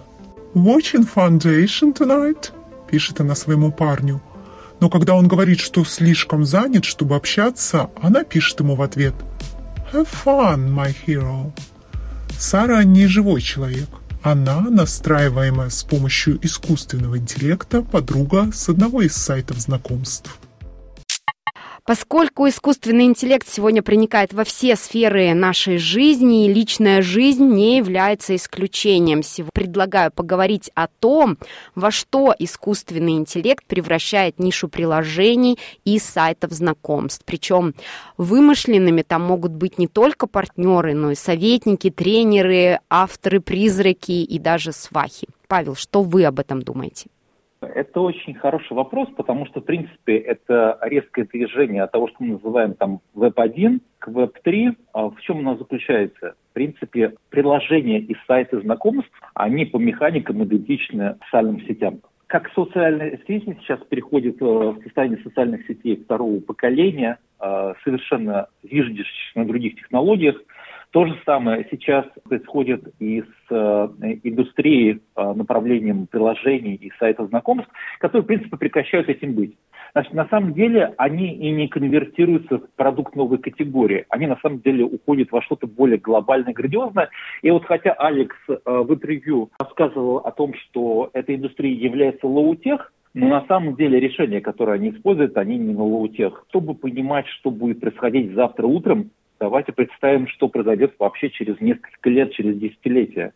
Watching 0.53 1.06
Foundation 1.13 1.94
tonight? 1.94 2.51
Пишет 2.88 3.20
она 3.20 3.36
своему 3.36 3.72
парню. 3.72 4.22
Но 4.79 4.89
когда 4.89 5.15
он 5.15 5.27
говорит, 5.27 5.60
что 5.60 5.84
слишком 5.86 6.46
занят, 6.46 6.86
чтобы 6.86 7.15
общаться, 7.15 7.89
она 8.01 8.24
пишет 8.24 8.60
ему 8.60 8.75
в 8.75 8.82
ответ 8.82 9.13
«Have 9.91 10.08
fun, 10.25 10.70
my 10.70 10.96
hero». 11.06 11.51
Сара 12.38 12.84
не 12.84 13.08
живой 13.08 13.41
человек. 13.41 13.89
Она, 14.22 14.62
настраиваемая 14.62 15.70
с 15.70 15.84
помощью 15.84 16.39
искусственного 16.46 17.17
интеллекта, 17.17 17.82
подруга 17.82 18.51
с 18.53 18.70
одного 18.70 19.01
из 19.01 19.15
сайтов 19.15 19.58
знакомств. 19.60 20.38
Поскольку 21.88 22.50
искусственный 22.50 23.06
интеллект 23.06 23.48
сегодня 23.48 23.82
проникает 23.82 24.34
во 24.34 24.44
все 24.44 24.75
сферы 24.75 25.34
нашей 25.34 25.77
жизни, 25.77 26.46
и 26.46 26.53
личная 26.53 27.01
жизнь 27.01 27.46
не 27.46 27.77
является 27.77 28.36
исключением. 28.36 29.24
Сегодня 29.24 29.51
предлагаю 29.53 30.12
поговорить 30.12 30.70
о 30.75 30.88
том, 30.88 31.38
во 31.75 31.89
что 31.89 32.36
искусственный 32.38 33.13
интеллект 33.13 33.63
превращает 33.65 34.38
нишу 34.38 34.67
приложений 34.67 35.60
и 35.86 35.98
сайтов 35.98 36.51
знакомств. 36.51 37.24
Причем 37.25 37.74
вымышленными 38.17 39.01
там 39.01 39.22
могут 39.22 39.53
быть 39.53 39.77
не 39.77 39.88
только 39.88 40.27
партнеры, 40.27 40.94
но 40.94 41.12
и 41.12 41.15
советники, 41.15 41.89
тренеры, 41.89 42.82
авторы, 42.89 43.39
призраки 43.39 44.12
и 44.12 44.39
даже 44.39 44.74
свахи. 44.74 45.29
Павел, 45.48 45.75
что 45.75 46.03
вы 46.03 46.25
об 46.25 46.41
этом 46.41 46.62
думаете? 46.62 47.06
Это 47.77 48.01
очень 48.01 48.34
хороший 48.34 48.74
вопрос, 48.74 49.07
потому 49.15 49.46
что, 49.46 49.62
в 49.62 49.63
принципе, 49.63 50.17
это 50.17 50.79
резкое 50.81 51.25
движение 51.25 51.84
от 51.84 51.91
того, 51.91 52.07
что 52.07 52.15
мы 52.22 52.29
называем 52.29 52.74
там 52.74 53.01
Web1 53.15 53.81
к 54.00 54.07
Web3. 54.07 54.75
А 54.93 55.10
в 55.12 55.22
чем 55.22 55.38
оно 55.38 55.57
заключается? 55.57 56.34
В 56.50 56.53
принципе, 56.53 57.13
приложения 57.29 58.00
и 58.00 58.15
сайты 58.25 58.60
знакомств, 58.62 59.12
они 59.36 59.65
по 59.65 59.77
механикам 59.77 60.43
идентичны 60.43 61.17
социальным 61.25 61.62
сетям. 61.67 62.00
Как 62.25 62.51
социальные 62.55 63.19
сети 63.27 63.55
сейчас 63.62 63.79
переходят 63.88 64.41
э, 64.41 64.46
в 64.46 64.81
состояние 64.81 65.22
социальных 65.22 65.67
сетей 65.67 65.98
второго 66.03 66.39
поколения, 66.39 67.19
э, 67.39 67.74
совершенно 67.84 68.48
зиждящихся 68.63 69.38
на 69.38 69.46
других 69.46 69.75
технологиях, 69.75 70.41
то 70.91 71.06
же 71.06 71.20
самое 71.25 71.67
сейчас 71.70 72.06
происходит 72.24 72.94
и 73.00 73.22
с 73.22 73.51
э, 73.51 73.88
индустрией, 74.24 75.01
э, 75.15 75.34
направлением 75.34 76.08
приложений 76.08 76.75
и 76.75 76.91
сайтов 76.98 77.29
знакомств, 77.29 77.70
которые, 78.00 78.24
в 78.24 78.27
принципе, 78.27 78.58
прекращают 78.58 79.10
этим 79.10 79.34
быть. 79.34 79.58
Значит, 79.91 80.13
на 80.13 80.27
самом 80.27 80.53
деле 80.53 80.94
они 80.98 81.34
и 81.34 81.51
не 81.51 81.67
конвертируются 81.67 82.60
в 82.60 82.70
продукт 82.75 83.15
новой 83.15 83.38
категории. 83.38 84.06
Они 84.10 84.27
на 84.27 84.38
самом 84.38 84.62
деле 84.62 84.86
уходят 84.86 85.32
во 85.32 85.41
что-то 85.41 85.67
более 85.67 85.98
глобальное, 85.98 86.53
грандиозное. 86.53 87.10
И 87.41 87.51
вот 87.51 87.65
хотя 87.65 87.91
Алекс 87.94 88.36
э, 88.48 88.56
в 88.65 88.94
интервью 88.94 89.50
рассказывал 89.60 90.17
о 90.17 90.32
том, 90.32 90.53
что 90.53 91.10
эта 91.13 91.36
индустрия 91.36 91.74
является 91.74 92.27
лоу-тех, 92.27 92.94
но 93.13 93.27
на 93.29 93.46
самом 93.48 93.75
деле 93.75 94.00
решения, 94.00 94.41
которые 94.41 94.75
они 94.75 94.91
используют, 94.91 95.38
они 95.38 95.58
не 95.58 95.74
на 95.74 95.84
лоу-тех. 95.84 96.46
Чтобы 96.50 96.75
понимать, 96.75 97.27
что 97.27 97.50
будет 97.50 97.79
происходить 97.79 98.34
завтра 98.34 98.67
утром, 98.67 99.10
Давайте 99.39 99.72
представим, 99.72 100.27
что 100.27 100.48
произойдет 100.48 100.96
вообще 101.00 101.29
через 101.29 101.60
несколько 101.62 102.10
лет, 102.10 102.34
через 102.34 102.58
десятилетия. 102.58 103.34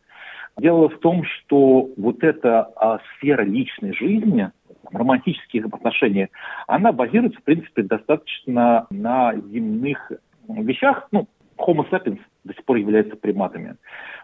Дело 0.57 0.89
в 0.89 0.97
том, 0.99 1.23
что 1.23 1.89
вот 1.95 2.23
эта 2.23 2.63
а, 2.75 2.99
сфера 3.15 3.43
личной 3.43 3.93
жизни, 3.93 4.49
романтических 4.91 5.65
отношений, 5.65 6.27
она 6.67 6.91
базируется, 6.91 7.39
в 7.39 7.43
принципе, 7.43 7.83
достаточно 7.83 8.87
на 8.89 9.33
земных 9.35 10.11
вещах. 10.47 11.07
Ну, 11.11 11.27
Homo 11.57 11.87
sapiens 11.89 12.19
до 12.43 12.53
сих 12.53 12.65
пор 12.65 12.77
является 12.77 13.15
приматами. 13.15 13.75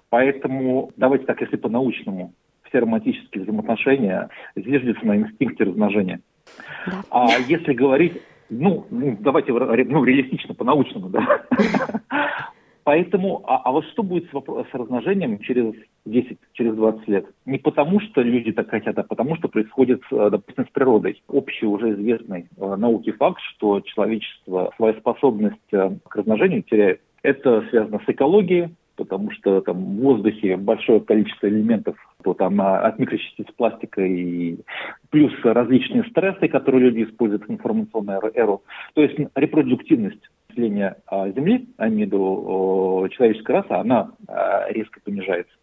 Поэтому 0.09 0.91
давайте 0.97 1.25
так, 1.25 1.39
если 1.41 1.55
по-научному, 1.55 2.33
все 2.63 2.79
романтические 2.79 3.43
взаимоотношения 3.43 4.29
зиждятся 4.55 5.05
на 5.05 5.17
инстинкте 5.17 5.63
размножения. 5.63 6.19
Да. 6.85 7.03
А 7.11 7.27
если 7.47 7.73
говорить 7.73 8.21
ну, 8.49 8.85
ну 8.89 9.17
давайте 9.19 9.51
ну, 9.51 10.03
реалистично, 10.03 10.53
по-научному, 10.53 11.09
да. 11.09 11.43
Поэтому, 12.87 13.43
а, 13.45 13.57
а 13.65 13.71
вот 13.73 13.83
что 13.87 14.01
будет 14.01 14.29
с, 14.29 14.31
с 14.31 14.73
размножением 14.73 15.39
через 15.39 15.73
10, 16.05 16.37
через 16.53 16.73
20 16.73 17.07
лет? 17.09 17.25
Не 17.45 17.57
потому, 17.57 17.99
что 17.99 18.21
люди 18.21 18.53
так 18.53 18.69
хотят, 18.69 18.97
а 18.97 19.03
потому, 19.03 19.35
что 19.35 19.49
происходит, 19.49 20.03
допустим, 20.09 20.65
с 20.65 20.69
природой. 20.71 21.21
Общий 21.27 21.65
уже 21.65 21.91
известный 21.91 22.47
э, 22.55 22.75
науке 22.77 23.11
факт, 23.11 23.41
что 23.41 23.81
человечество 23.81 24.71
свою 24.77 24.93
способность 25.01 25.73
э, 25.73 25.97
к 26.07 26.15
размножению 26.15 26.63
теряет. 26.63 27.01
Это 27.23 27.65
связано 27.71 27.99
с 28.05 28.09
экологией, 28.09 28.69
потому 28.95 29.31
что 29.31 29.59
там 29.59 29.83
в 29.83 29.99
воздухе 29.99 30.55
большое 30.55 31.01
количество 31.01 31.47
элементов, 31.47 31.97
то 32.27 32.33
там 32.33 32.59
а, 32.59 32.79
от 32.79 32.99
микрочастиц 32.99 33.45
пластика 33.55 34.01
и 34.01 34.57
плюс 35.11 35.31
различные 35.43 36.03
стрессы, 36.09 36.49
которые 36.49 36.89
люди 36.89 37.03
используют 37.03 37.47
в 37.47 37.51
информационную 37.51 38.19
эру. 38.35 38.63
То 38.95 39.01
есть 39.01 39.17
репродуктивность 39.33 40.29
населения 40.49 40.97
а, 41.05 41.29
Земли, 41.29 41.69
а 41.77 41.87
виду 41.87 43.07
человеческая 43.11 43.61
раса, 43.61 43.79
она 43.79 44.11
а, 44.27 44.69
резко 44.69 44.99
понижается. 44.99 45.53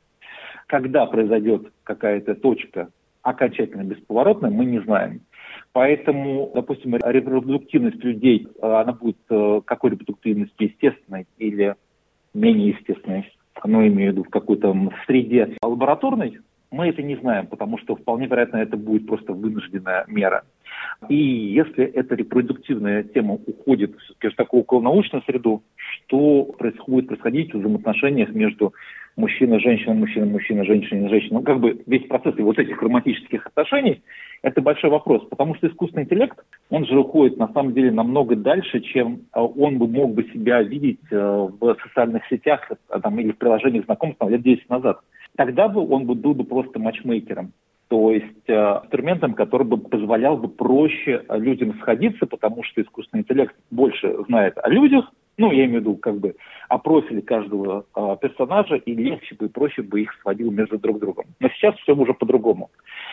Когда 0.67 1.05
произойдет 1.05 1.71
какая-то 1.83 2.35
точка 2.35 2.89
окончательно 3.21 3.83
бесповоротная, 3.85 4.51
мы 4.51 4.65
не 4.65 4.81
знаем. 4.81 5.21
Поэтому, 5.73 6.51
допустим, 6.55 6.97
репродуктивность 6.97 8.03
людей, 8.03 8.49
она 8.63 8.93
будет 8.93 9.19
э, 9.29 9.61
какой 9.65 9.91
репродуктивности 9.91 10.65
естественной 10.65 11.27
или 11.39 11.75
менее 12.33 12.71
естественной, 12.71 13.31
ну, 13.65 13.87
имею 13.87 14.11
в 14.11 14.13
виду 14.13 14.25
в 14.25 14.31
какой-то 14.31 14.75
среде 15.07 15.57
лабораторной, 15.63 16.41
мы 16.75 16.89
это 16.89 17.03
не 17.03 17.17
знаем, 17.17 17.47
потому 17.47 17.79
что 17.79 17.95
вполне 17.95 18.27
вероятно 18.27 18.57
это 18.57 18.77
будет 18.77 19.07
просто 19.07 19.33
вынужденная 19.33 20.05
мера. 20.09 20.43
И 21.09 21.17
если 21.17 21.85
эта 21.85 22.15
репродуктивная 22.15 23.05
тема 23.05 23.35
уходит 23.35 23.97
все-таки 23.99 24.29
в 24.29 24.37
такую 24.37 24.63
околонаучную 24.63 25.23
среду, 25.25 25.63
что 25.77 26.45
происходит 26.59 27.09
происходить 27.09 27.55
в 27.55 27.59
взаимоотношениях 27.59 28.31
между 28.31 28.75
мужчина, 29.17 29.61
женщина, 29.61 29.95
мужчина, 29.95 30.27
мужчина, 30.27 30.65
женщина, 30.65 31.09
женщина. 31.09 31.39
Ну, 31.39 31.45
как 31.45 31.61
бы 31.61 31.83
весь 31.87 32.07
процесс 32.09 32.35
вот 32.37 32.59
этих 32.59 32.83
романтических 32.83 33.47
отношений– 33.47 34.03
это 34.43 34.61
большой 34.61 34.91
вопрос, 34.91 35.25
потому 35.31 35.55
что 35.55 35.69
искусственный 35.69 36.05
интеллект, 36.05 36.39
он 36.69 36.85
же 36.87 36.99
уходит 36.99 37.39
на 37.39 37.49
самом 37.53 37.73
деле 37.73 37.91
намного 37.91 38.37
дальше, 38.37 38.81
чем 38.81 39.23
а, 39.33 39.43
он 39.43 39.79
бы 39.79 39.89
мог 39.89 40.15
бы 40.15 40.25
себя 40.25 40.63
видеть 40.63 41.01
э, 41.11 41.17
в 41.17 41.77
социальных 41.83 42.27
сетях 42.29 42.71
а, 42.89 43.01
там, 43.01 43.19
или 43.19 43.33
в 43.33 43.39
приложениях 43.39 43.87
знакомств 43.87 44.21
лет 44.29 44.43
10 44.43 44.69
назад. 44.69 45.01
Тогда 45.37 45.69
бы 45.69 45.87
он 45.89 46.07
бы 46.07 46.15
был 46.15 46.35
бы 46.35 46.45
просто 46.45 46.79
матчмейкером 46.79 47.53
то 47.89 48.11
есть 48.11 48.49
э, 48.49 48.81
инструментом, 48.83 49.35
который 49.35 49.67
бы 49.67 49.77
позволял 49.77 50.37
бы 50.37 50.49
проще 50.49 51.23
людям 51.29 51.79
сходиться, 51.81 52.27
потому 52.27 52.63
что 52.65 52.83
искусственный 52.83 53.21
интеллект 53.21 53.55
больше 53.71 54.17
знает 54.27 54.59
о 54.59 54.69
людях, 54.69 55.13
ну, 55.37 55.51
я 55.53 55.65
имею 55.65 55.81
в 55.81 55.83
виду, 55.83 55.97
как 55.97 56.19
бы, 56.19 56.37
о 56.69 56.79
профиле 56.79 57.23
каждого 57.23 57.85
э, 57.95 58.17
персонажа, 58.21 58.77
и 58.77 58.95
легче 58.95 59.35
бы 59.35 59.47
и 59.47 59.49
проще 59.49 59.83
бы 59.83 60.03
их 60.03 60.13
сводил 60.23 60.51
между 60.51 60.79
друг 60.79 60.99
другом. 61.01 61.27
Но 61.41 61.49
сейчас 61.51 61.75
все 61.77 61.95
уже 61.95 62.15
по-другому. 62.15 62.71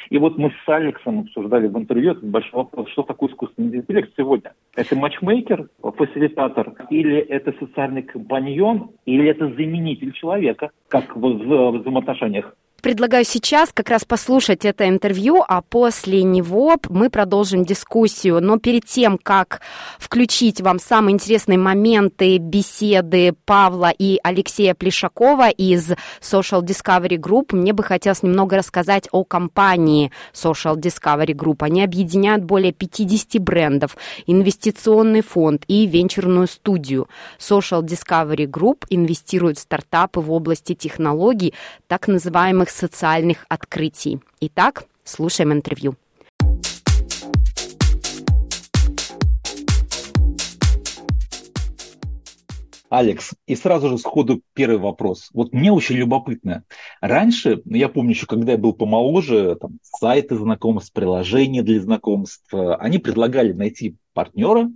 И 0.10 0.18
вот 0.18 0.38
мы 0.38 0.52
с 0.66 0.70
Алексом 0.70 1.22
обсуждали 1.22 1.68
в 1.68 1.78
интервью 1.78 2.12
этот 2.12 2.26
большой 2.26 2.64
вопрос, 2.64 2.90
что 2.90 3.04
такое 3.04 3.30
искусственный 3.30 3.78
интеллект 3.78 4.12
сегодня? 4.18 4.54
Это 4.76 4.96
матчмейкер, 4.96 5.70
фасилитатор, 5.82 6.74
или 6.90 7.18
это 7.18 7.54
социальный 7.60 8.04
компаньон, 8.04 8.92
или 9.06 9.28
это 9.28 9.48
заменитель 9.48 10.12
человека, 10.14 10.72
как 10.88 11.16
в, 11.16 11.20
в 11.20 11.72
взаимоотношениях? 11.80 12.56
Предлагаю 12.82 13.26
сейчас 13.26 13.70
как 13.72 13.90
раз 13.90 14.06
послушать 14.06 14.66
это 14.66 14.90
интервью, 14.90 15.44
а 15.48 15.62
после 15.62 16.24
него 16.24 16.78
мы 16.90 17.12
продолжим 17.12 17.64
дискуссию. 17.64 18.42
Но 18.42 18.58
перед 18.58 18.86
тем, 18.86 19.20
как 19.20 19.62
включить 20.00 20.62
вам 20.62 20.80
самые 20.80 21.14
интересные 21.14 21.60
моменты 21.60 22.40
беседы 22.40 23.36
Павла 23.46 23.92
и 23.96 24.20
Алексея 24.24 24.74
Плешакова 24.74 25.50
из 25.50 25.92
Social 26.22 26.64
Discovery 26.64 27.18
Group, 27.18 27.56
мне 27.56 27.72
бы 27.72 27.84
хотелось 27.84 28.24
немного 28.24 28.58
рассказать 28.58 29.08
о 29.12 29.24
компании 29.26 30.12
Social 30.34 30.76
Discovery 30.76 31.36
Group. 31.36 31.58
Они 31.60 31.84
объединяют 31.84 32.44
более 32.44 32.72
50 32.72 33.40
брендов, 33.40 33.96
инвестиционный 34.26 35.22
фонд 35.22 35.66
и 35.68 35.86
венчурную 35.86 36.48
студию. 36.48 37.08
Social 37.38 37.84
Discovery 37.84 38.48
Group 38.48 38.86
инвестирует 38.90 39.60
в 39.60 39.62
стартапы 39.62 40.20
в 40.20 40.32
области 40.32 40.74
технологий, 40.74 41.54
так 41.86 42.08
называемых 42.08 42.71
социальных 42.72 43.46
открытий. 43.50 44.20
Итак, 44.40 44.86
слушаем 45.04 45.54
интервью. 45.54 45.96
Алекс, 52.90 53.32
и 53.48 53.56
сразу 53.56 53.88
же 53.88 53.98
сходу 53.98 54.42
первый 54.54 54.78
вопрос. 54.78 55.30
Вот 55.34 55.54
мне 55.54 55.72
очень 55.72 55.96
любопытно. 55.96 56.66
Раньше, 57.00 57.62
я 57.64 57.88
помню 57.88 58.12
еще, 58.12 58.26
когда 58.26 58.52
я 58.52 58.58
был 58.58 58.74
помоложе, 58.74 59.56
там, 59.56 59.80
сайты 59.82 60.36
знакомств, 60.36 60.92
приложения 60.92 61.64
для 61.64 61.80
знакомств, 61.80 62.54
они 62.54 62.98
предлагали 62.98 63.54
найти 63.54 63.96
партнера, 64.14 64.64
ну, 64.64 64.74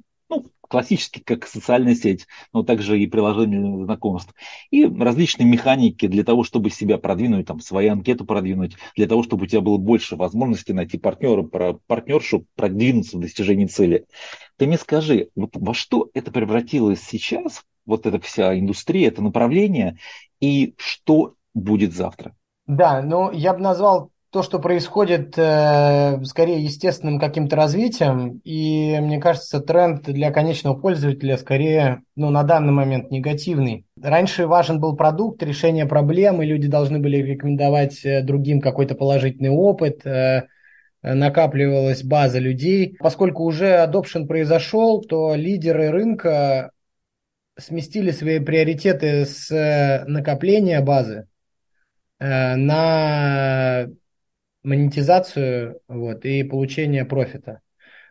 классически 0.67 1.19
как 1.19 1.47
социальная 1.47 1.95
сеть, 1.95 2.27
но 2.53 2.63
также 2.63 2.99
и 2.99 3.07
приложение 3.07 3.85
знакомств. 3.85 4.33
И 4.71 4.85
различные 4.85 5.47
механики 5.47 6.07
для 6.07 6.23
того, 6.23 6.43
чтобы 6.43 6.69
себя 6.69 6.97
продвинуть, 6.97 7.47
там, 7.47 7.59
свои 7.59 7.87
анкеты 7.87 8.23
продвинуть, 8.23 8.75
для 8.95 9.07
того, 9.07 9.23
чтобы 9.23 9.43
у 9.43 9.47
тебя 9.47 9.61
было 9.61 9.77
больше 9.77 10.15
возможностей 10.15 10.73
найти 10.73 10.97
партнера, 10.97 11.43
партнершу, 11.43 12.45
продвинуться 12.55 13.17
в 13.17 13.21
достижении 13.21 13.65
цели. 13.65 14.05
Ты 14.57 14.67
мне 14.67 14.77
скажи, 14.77 15.29
вот 15.35 15.51
во 15.53 15.73
что 15.73 16.09
это 16.13 16.31
превратилось 16.31 17.01
сейчас, 17.01 17.63
вот 17.85 18.05
эта 18.05 18.19
вся 18.19 18.57
индустрия, 18.57 19.07
это 19.09 19.21
направление, 19.21 19.97
и 20.39 20.73
что 20.77 21.35
будет 21.53 21.93
завтра? 21.93 22.35
Да, 22.67 23.01
ну 23.01 23.31
я 23.31 23.53
бы 23.53 23.59
назвал 23.59 24.11
то, 24.35 24.43
что 24.43 24.59
происходит, 24.59 25.35
э, 25.37 26.21
скорее 26.25 26.61
естественным 26.61 27.21
каким-то 27.21 27.55
развитием, 27.55 28.41
и 28.43 28.99
мне 28.99 29.17
кажется, 29.17 29.61
тренд 29.61 30.03
для 30.03 30.29
конечного 30.29 30.77
пользователя 30.77 31.37
скорее, 31.37 32.01
ну, 32.17 32.31
на 32.31 32.43
данный 32.43 32.73
момент 32.73 33.11
негативный. 33.11 33.85
Раньше 33.97 34.45
важен 34.45 34.81
был 34.81 34.97
продукт, 34.97 35.41
решение 35.41 35.85
проблемы, 35.85 36.43
люди 36.43 36.67
должны 36.67 36.99
были 36.99 37.15
рекомендовать 37.15 38.03
э, 38.03 38.23
другим 38.23 38.59
какой-то 38.59 38.95
положительный 38.95 39.51
опыт, 39.51 40.05
э, 40.05 40.47
накапливалась 41.01 42.03
база 42.03 42.39
людей. 42.39 42.97
Поскольку 42.99 43.45
уже 43.45 43.67
adoption 43.67 44.27
произошел, 44.27 44.99
то 44.99 45.33
лидеры 45.33 45.91
рынка 45.91 46.71
сместили 47.57 48.11
свои 48.11 48.39
приоритеты 48.39 49.25
с 49.25 50.03
накопления 50.05 50.81
базы 50.81 51.29
на 52.19 53.87
монетизацию 54.65 55.79
вот, 55.87 56.25
и 56.25 56.43
получение 56.43 57.05
профита. 57.05 57.61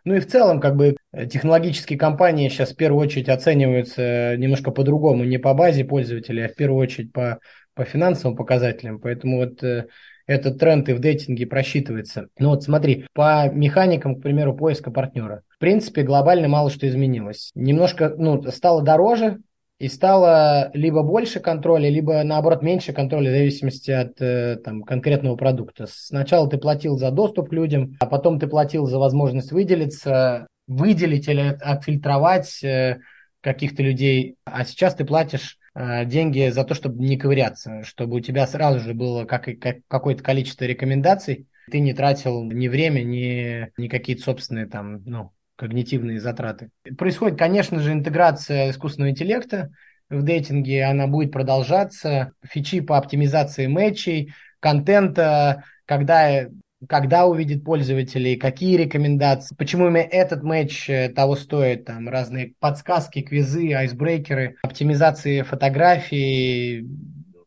Ну 0.05 0.13
и 0.13 0.19
в 0.19 0.27
целом, 0.27 0.59
как 0.59 0.75
бы, 0.75 0.97
технологические 1.13 1.97
компании 1.97 2.47
сейчас 2.47 2.73
в 2.73 2.75
первую 2.75 3.01
очередь 3.01 3.27
оцениваются 3.27 4.35
немножко 4.37 4.71
по-другому, 4.71 5.23
не 5.23 5.39
по 5.39 5.53
базе 5.55 5.83
пользователей, 5.83 6.45
а 6.45 6.49
в 6.49 6.55
первую 6.55 6.79
очередь 6.79 7.11
по, 7.11 7.39
по 7.73 7.85
финансовым 7.85 8.37
показателям. 8.37 8.99
Поэтому 8.99 9.37
вот 9.37 9.63
э, 9.63 9.87
этот 10.27 10.59
тренд 10.59 10.87
и 10.89 10.93
в 10.93 10.99
дейтинге 10.99 11.47
просчитывается. 11.47 12.27
Ну 12.37 12.49
вот 12.49 12.63
смотри, 12.63 13.07
по 13.13 13.49
механикам, 13.49 14.15
к 14.15 14.21
примеру, 14.21 14.55
поиска 14.55 14.91
партнера. 14.91 15.41
В 15.49 15.57
принципе, 15.57 16.03
глобально 16.03 16.47
мало 16.47 16.69
что 16.69 16.87
изменилось. 16.87 17.51
Немножко, 17.55 18.13
ну, 18.15 18.41
стало 18.51 18.83
дороже, 18.83 19.39
и 19.77 19.89
стало 19.89 20.71
либо 20.73 21.03
больше 21.03 21.39
контроля, 21.39 21.89
либо 21.89 22.23
наоборот 22.23 22.61
меньше 22.61 22.93
контроля 22.93 23.29
в 23.29 23.33
зависимости 23.33 23.91
от 23.91 24.21
э, 24.21 24.57
там, 24.63 24.83
конкретного 24.83 25.35
продукта. 25.35 25.85
Сначала 25.89 26.49
ты 26.49 26.57
платил 26.57 26.97
за 26.97 27.11
доступ 27.11 27.49
к 27.49 27.53
людям, 27.53 27.95
а 27.99 28.05
потом 28.05 28.39
ты 28.39 28.47
платил 28.47 28.85
за 28.85 28.99
возможность 28.99 29.51
выделиться, 29.51 30.47
выделить 30.67 31.27
или 31.27 31.57
отфильтровать 31.59 32.63
э, 32.63 32.99
каких-то 33.41 33.83
людей, 33.83 34.37
а 34.45 34.63
сейчас 34.63 34.95
ты 34.95 35.03
платишь 35.03 35.57
э, 35.75 36.05
деньги 36.05 36.49
за 36.49 36.63
то, 36.63 36.73
чтобы 36.73 37.03
не 37.03 37.17
ковыряться, 37.17 37.83
чтобы 37.83 38.15
у 38.15 38.19
тебя 38.21 38.47
сразу 38.47 38.79
же 38.79 38.93
было 38.93 39.25
как, 39.25 39.49
как, 39.59 39.77
какое-то 39.89 40.23
количество 40.23 40.63
рекомендаций, 40.63 41.47
ты 41.69 41.79
не 41.79 41.93
тратил 41.93 42.43
ни 42.43 42.67
время, 42.69 43.03
ни, 43.03 43.71
ни 43.77 43.87
какие-то 43.87 44.23
собственные 44.23 44.67
там, 44.67 45.03
ну, 45.05 45.31
когнитивные 45.55 46.19
затраты. 46.19 46.69
Происходит, 46.97 47.37
конечно 47.37 47.79
же, 47.79 47.93
интеграция 47.93 48.71
искусственного 48.71 49.11
интеллекта 49.11 49.71
в 50.09 50.23
дейтинге, 50.23 50.83
она 50.85 51.07
будет 51.07 51.31
продолжаться. 51.31 52.31
Фичи 52.43 52.81
по 52.81 52.97
оптимизации 52.97 53.67
матчей, 53.67 54.33
контента, 54.59 55.63
когда 55.85 56.47
когда 56.87 57.25
увидит 57.25 57.63
пользователей, 57.63 58.35
какие 58.35 58.77
рекомендации, 58.77 59.55
почему 59.55 59.87
именно 59.87 59.97
этот 60.03 60.43
матч 60.43 60.89
э, 60.89 61.09
того 61.09 61.35
стоит, 61.35 61.85
там 61.85 62.09
разные 62.09 62.53
подсказки, 62.59 63.21
квизы, 63.21 63.71
айсбрейкеры, 63.73 64.57
оптимизации 64.61 65.41
фотографий, 65.41 66.85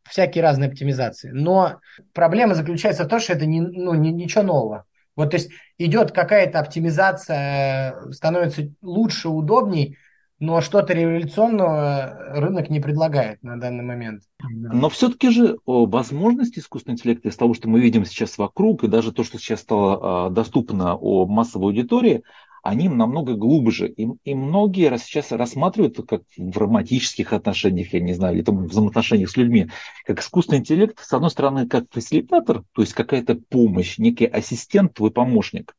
всякие 0.09 0.43
разные 0.43 0.69
оптимизации. 0.69 1.31
Но 1.31 1.81
проблема 2.13 2.55
заключается 2.55 3.05
в 3.05 3.09
том, 3.09 3.21
что 3.21 3.35
это 3.35 3.47
не, 3.47 3.61
ну, 3.61 3.95
не, 3.95 4.13
ничего 4.13 4.43
нового. 4.43 4.85
Вот, 5.19 5.31
то 5.31 5.37
есть 5.37 5.51
идет 5.79 6.13
какая-то 6.13 6.61
оптимизация, 6.61 8.13
становится 8.13 8.73
лучше, 8.81 9.29
удобней, 9.29 9.99
но 10.39 10.61
что-то 10.61 10.93
революционного 10.93 12.37
рынок 12.37 12.71
не 12.71 12.79
предлагает 12.79 13.43
на 13.43 13.59
данный 13.59 13.83
момент. 13.83 14.23
Но 14.41 14.89
все-таки 14.89 15.31
же 15.31 15.59
возможности 15.67 16.61
искусственного 16.61 16.99
интеллекта 16.99 17.31
из 17.31 17.37
того, 17.37 17.55
что 17.55 17.69
мы 17.69 17.81
видим 17.81 18.05
сейчас 18.05 18.39
вокруг, 18.39 18.85
и 18.85 18.89
даже 18.89 19.11
то, 19.11 19.25
что 19.25 19.39
сейчас 19.39 19.63
стало 19.63 20.27
а, 20.27 20.31
доступно 20.31 20.95
о 20.95 21.27
массовой 21.27 21.73
аудитории, 21.73 22.23
они 22.69 22.91
намного 22.91 23.35
глубже. 23.35 23.89
И, 23.89 24.07
и 24.25 24.35
многие 24.35 24.97
сейчас 24.99 25.33
рассматривают, 25.33 25.99
как 26.07 26.23
в 26.37 26.59
романтических 26.59 27.33
отношениях, 27.33 27.95
я 27.95 28.01
не 28.01 28.13
знаю, 28.13 28.37
или 28.37 28.43
там 28.43 28.59
в 28.59 28.69
взаимоотношениях 28.69 29.31
с 29.31 29.37
людьми, 29.39 29.71
как 30.05 30.21
искусственный 30.21 30.59
интеллект, 30.59 30.99
с 31.01 31.11
одной 31.15 31.31
стороны, 31.31 31.67
как 31.67 31.87
фасилитатор, 31.91 32.65
то 32.73 32.83
есть 32.83 32.93
какая-то 32.93 33.37
помощь, 33.37 33.97
некий 33.97 34.27
ассистент, 34.27 34.93
твой 34.93 35.11
помощник, 35.11 35.75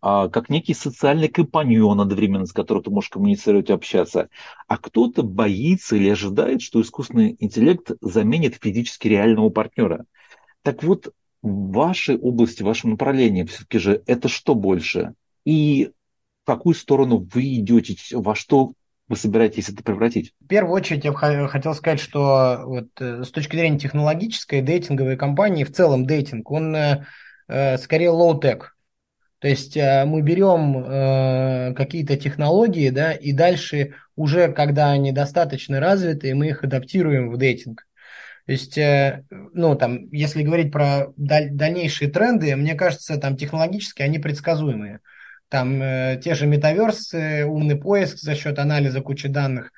а, 0.00 0.28
как 0.28 0.48
некий 0.48 0.74
социальный 0.74 1.26
компаньон 1.26 2.00
одновременно, 2.00 2.46
с 2.46 2.52
которым 2.52 2.84
ты 2.84 2.90
можешь 2.90 3.10
коммуницировать 3.10 3.70
и 3.70 3.72
общаться. 3.72 4.28
А 4.68 4.78
кто-то 4.78 5.24
боится 5.24 5.96
или 5.96 6.08
ожидает, 6.08 6.62
что 6.62 6.80
искусственный 6.80 7.36
интеллект 7.40 7.90
заменит 8.00 8.58
физически 8.62 9.08
реального 9.08 9.50
партнера. 9.50 10.04
Так 10.62 10.84
вот, 10.84 11.12
в 11.42 11.72
вашей 11.72 12.16
области, 12.16 12.62
в 12.62 12.66
вашем 12.66 12.90
направлении 12.90 13.42
все-таки 13.42 13.78
же 13.78 14.02
это 14.06 14.28
что 14.28 14.54
больше? 14.54 15.14
И 15.44 15.90
какую 16.48 16.74
сторону 16.74 17.28
вы 17.32 17.56
идете, 17.56 17.96
во 18.16 18.34
что 18.34 18.72
вы 19.06 19.16
собираетесь 19.16 19.68
это 19.68 19.82
превратить? 19.82 20.32
В 20.40 20.48
первую 20.48 20.74
очередь 20.74 21.04
я 21.04 21.12
хотел 21.12 21.74
сказать, 21.74 22.00
что 22.00 22.62
вот 22.64 22.88
э, 23.00 23.22
с 23.22 23.30
точки 23.30 23.56
зрения 23.56 23.78
технологической, 23.78 24.62
дейтинговой 24.62 25.16
компании, 25.16 25.64
в 25.64 25.72
целом 25.72 26.06
дейтинг, 26.06 26.50
он 26.50 26.74
э, 26.74 27.04
э 27.48 27.76
скорее 27.78 28.10
low-tech. 28.10 28.60
То 29.40 29.48
есть 29.48 29.76
э, 29.76 30.04
мы 30.06 30.22
берем 30.22 30.78
э, 30.78 31.74
какие-то 31.74 32.16
технологии, 32.16 32.88
да, 32.88 33.12
и 33.12 33.32
дальше 33.32 33.94
уже, 34.16 34.50
когда 34.52 34.90
они 34.90 35.12
достаточно 35.12 35.80
развиты, 35.80 36.34
мы 36.34 36.48
их 36.48 36.64
адаптируем 36.64 37.30
в 37.30 37.36
дейтинг. 37.36 37.86
То 38.46 38.52
есть, 38.52 38.78
э, 38.78 39.24
ну, 39.30 39.76
там, 39.76 40.08
если 40.10 40.42
говорить 40.42 40.72
про 40.72 41.12
даль- 41.18 41.50
дальнейшие 41.50 42.10
тренды, 42.10 42.56
мне 42.56 42.74
кажется, 42.74 43.18
там 43.18 43.36
технологически 43.36 44.00
они 44.00 44.18
предсказуемые. 44.18 45.00
Там 45.48 45.82
э, 45.82 46.20
те 46.22 46.34
же 46.34 46.46
метаверсы, 46.46 47.44
умный 47.46 47.76
поиск 47.76 48.18
за 48.18 48.34
счет 48.34 48.58
анализа 48.58 49.00
кучи 49.00 49.28
данных, 49.28 49.72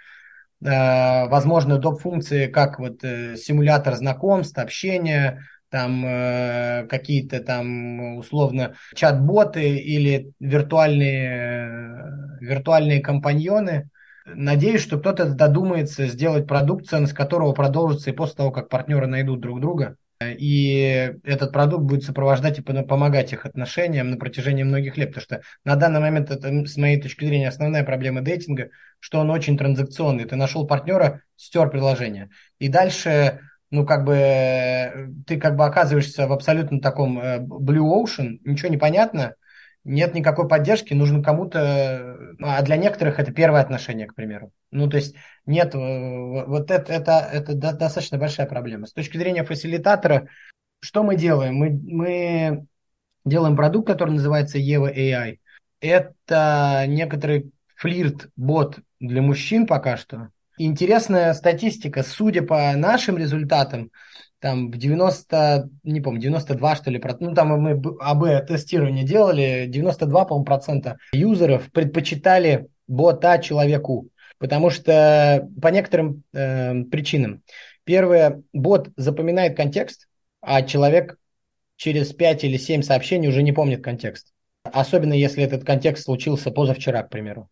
э, 0.63 1.29
возможно, 1.29 1.79
доп-функции, 1.79 2.47
как 2.47 2.79
вот 2.81 3.05
э, 3.05 3.37
симулятор 3.37 3.95
знакомств, 3.95 4.59
общения, 4.59 5.45
там 5.71 6.05
э, 6.05 6.87
какие-то 6.89 7.41
там 7.41 8.17
условно 8.17 8.75
чат-боты 8.95 9.79
или 9.79 10.33
виртуальные, 10.41 11.31
э, 11.31 12.45
виртуальные 12.45 13.01
компаньоны. 13.01 13.89
Надеюсь, 14.27 14.83
что 14.83 14.99
кто-то 14.99 15.27
додумается 15.33 16.07
сделать 16.07 16.47
продукт, 16.47 16.87
ценность 16.87 17.15
которого 17.15 17.53
продолжится 17.53 18.11
и 18.11 18.15
после 18.15 18.37
того, 18.37 18.51
как 18.51 18.69
партнеры 18.69 19.07
найдут 19.07 19.41
друг 19.41 19.61
друга. 19.61 19.97
И 20.23 21.15
этот 21.25 21.51
продукт 21.53 21.85
будет 21.85 22.05
сопровождать 22.05 22.59
и 22.59 22.63
помогать 22.63 23.33
их 23.33 23.47
отношениям 23.47 24.11
на 24.11 24.17
протяжении 24.19 24.63
многих 24.63 24.99
лет. 24.99 25.15
Потому 25.15 25.23
что 25.23 25.41
на 25.65 25.77
данный 25.77 26.01
момент 26.01 26.31
это, 26.31 26.67
с 26.67 26.77
моей 26.77 27.01
точки 27.01 27.25
зрения, 27.25 27.49
основная 27.49 27.85
проблема 27.85 28.21
дейтинга, 28.21 28.69
что 28.99 29.21
он 29.21 29.31
очень 29.31 29.57
транзакционный. 29.57 30.27
Ты 30.27 30.37
нашел 30.37 30.67
партнера, 30.67 31.23
стер 31.37 31.71
приложение. 31.71 32.29
И 32.59 32.69
дальше 32.69 33.41
ну, 33.71 33.87
как 33.87 34.05
бы, 34.05 34.15
э, 34.15 35.09
ты 35.27 35.39
как 35.39 35.57
бы 35.57 35.65
оказываешься 35.65 36.27
в 36.27 36.33
абсолютно 36.33 36.81
таком 36.81 37.19
э, 37.21 37.39
blue 37.39 38.05
ocean, 38.05 38.41
ничего 38.45 38.69
не 38.69 38.77
понятно, 38.77 39.35
нет 39.85 40.15
никакой 40.15 40.49
поддержки, 40.49 40.95
нужно 40.95 41.23
кому-то, 41.23 42.17
а 42.41 42.63
для 42.63 42.77
некоторых 42.77 43.19
это 43.19 43.33
первое 43.33 43.61
отношение, 43.61 44.07
к 44.07 44.15
примеру. 44.15 44.53
Ну, 44.71 44.89
то 44.89 44.97
есть 44.97 45.15
нет, 45.47 45.75
э, 45.75 45.79
вот 45.79 46.71
это, 46.71 46.93
это, 46.93 47.29
это 47.33 47.55
достаточно 47.55 48.19
большая 48.19 48.47
проблема. 48.47 48.87
С 48.87 48.93
точки 48.93 49.17
зрения 49.17 49.45
фасилитатора, 49.45 50.29
что 50.81 51.03
мы 51.03 51.17
делаем? 51.17 51.57
Мы, 51.57 51.71
мы 51.71 52.67
делаем 53.25 53.57
продукт, 53.57 53.87
который 53.87 54.13
называется 54.13 54.59
Eva 54.59 54.95
AI. 54.95 55.39
Это 55.81 56.85
некоторый 56.87 57.53
флирт-бот 57.77 58.81
для 59.01 59.23
мужчин 59.23 59.67
пока 59.67 59.97
что, 59.97 60.29
интересная 60.59 61.33
статистика, 61.33 62.03
судя 62.03 62.43
по 62.43 62.73
нашим 62.77 63.17
результатам, 63.17 63.91
там 64.41 64.71
в 64.71 64.77
90, 64.77 65.69
не 65.85 66.01
помню, 66.01 66.21
92 66.21 66.77
что 66.77 66.91
ли, 66.91 67.03
ну 67.21 67.35
там 67.35 67.49
мы 67.61 67.81
АБ 68.01 68.47
тестирование 68.47 69.05
делали, 69.05 69.67
92, 69.69 70.25
по-моему, 70.25 70.45
процента 70.45 70.99
юзеров 71.13 71.71
предпочитали 71.71 72.69
бота 72.89 73.39
человеку, 73.39 74.09
потому 74.39 74.71
что 74.71 75.49
по 75.61 75.69
некоторым 75.69 76.25
э, 76.33 76.83
причинам. 76.85 77.43
Первое, 77.85 78.43
бот 78.53 78.89
запоминает 78.97 79.57
контекст, 79.57 80.09
а 80.41 80.63
человек 80.63 81.19
через 81.77 82.13
5 82.13 82.45
или 82.45 82.57
7 82.57 82.83
сообщений 82.83 83.29
уже 83.29 83.43
не 83.43 83.53
помнит 83.53 83.83
контекст. 83.83 84.33
Особенно 84.65 85.15
если 85.15 85.43
этот 85.43 85.65
контекст 85.65 86.05
случился 86.05 86.51
позавчера, 86.51 87.03
к 87.03 87.11
примеру. 87.11 87.49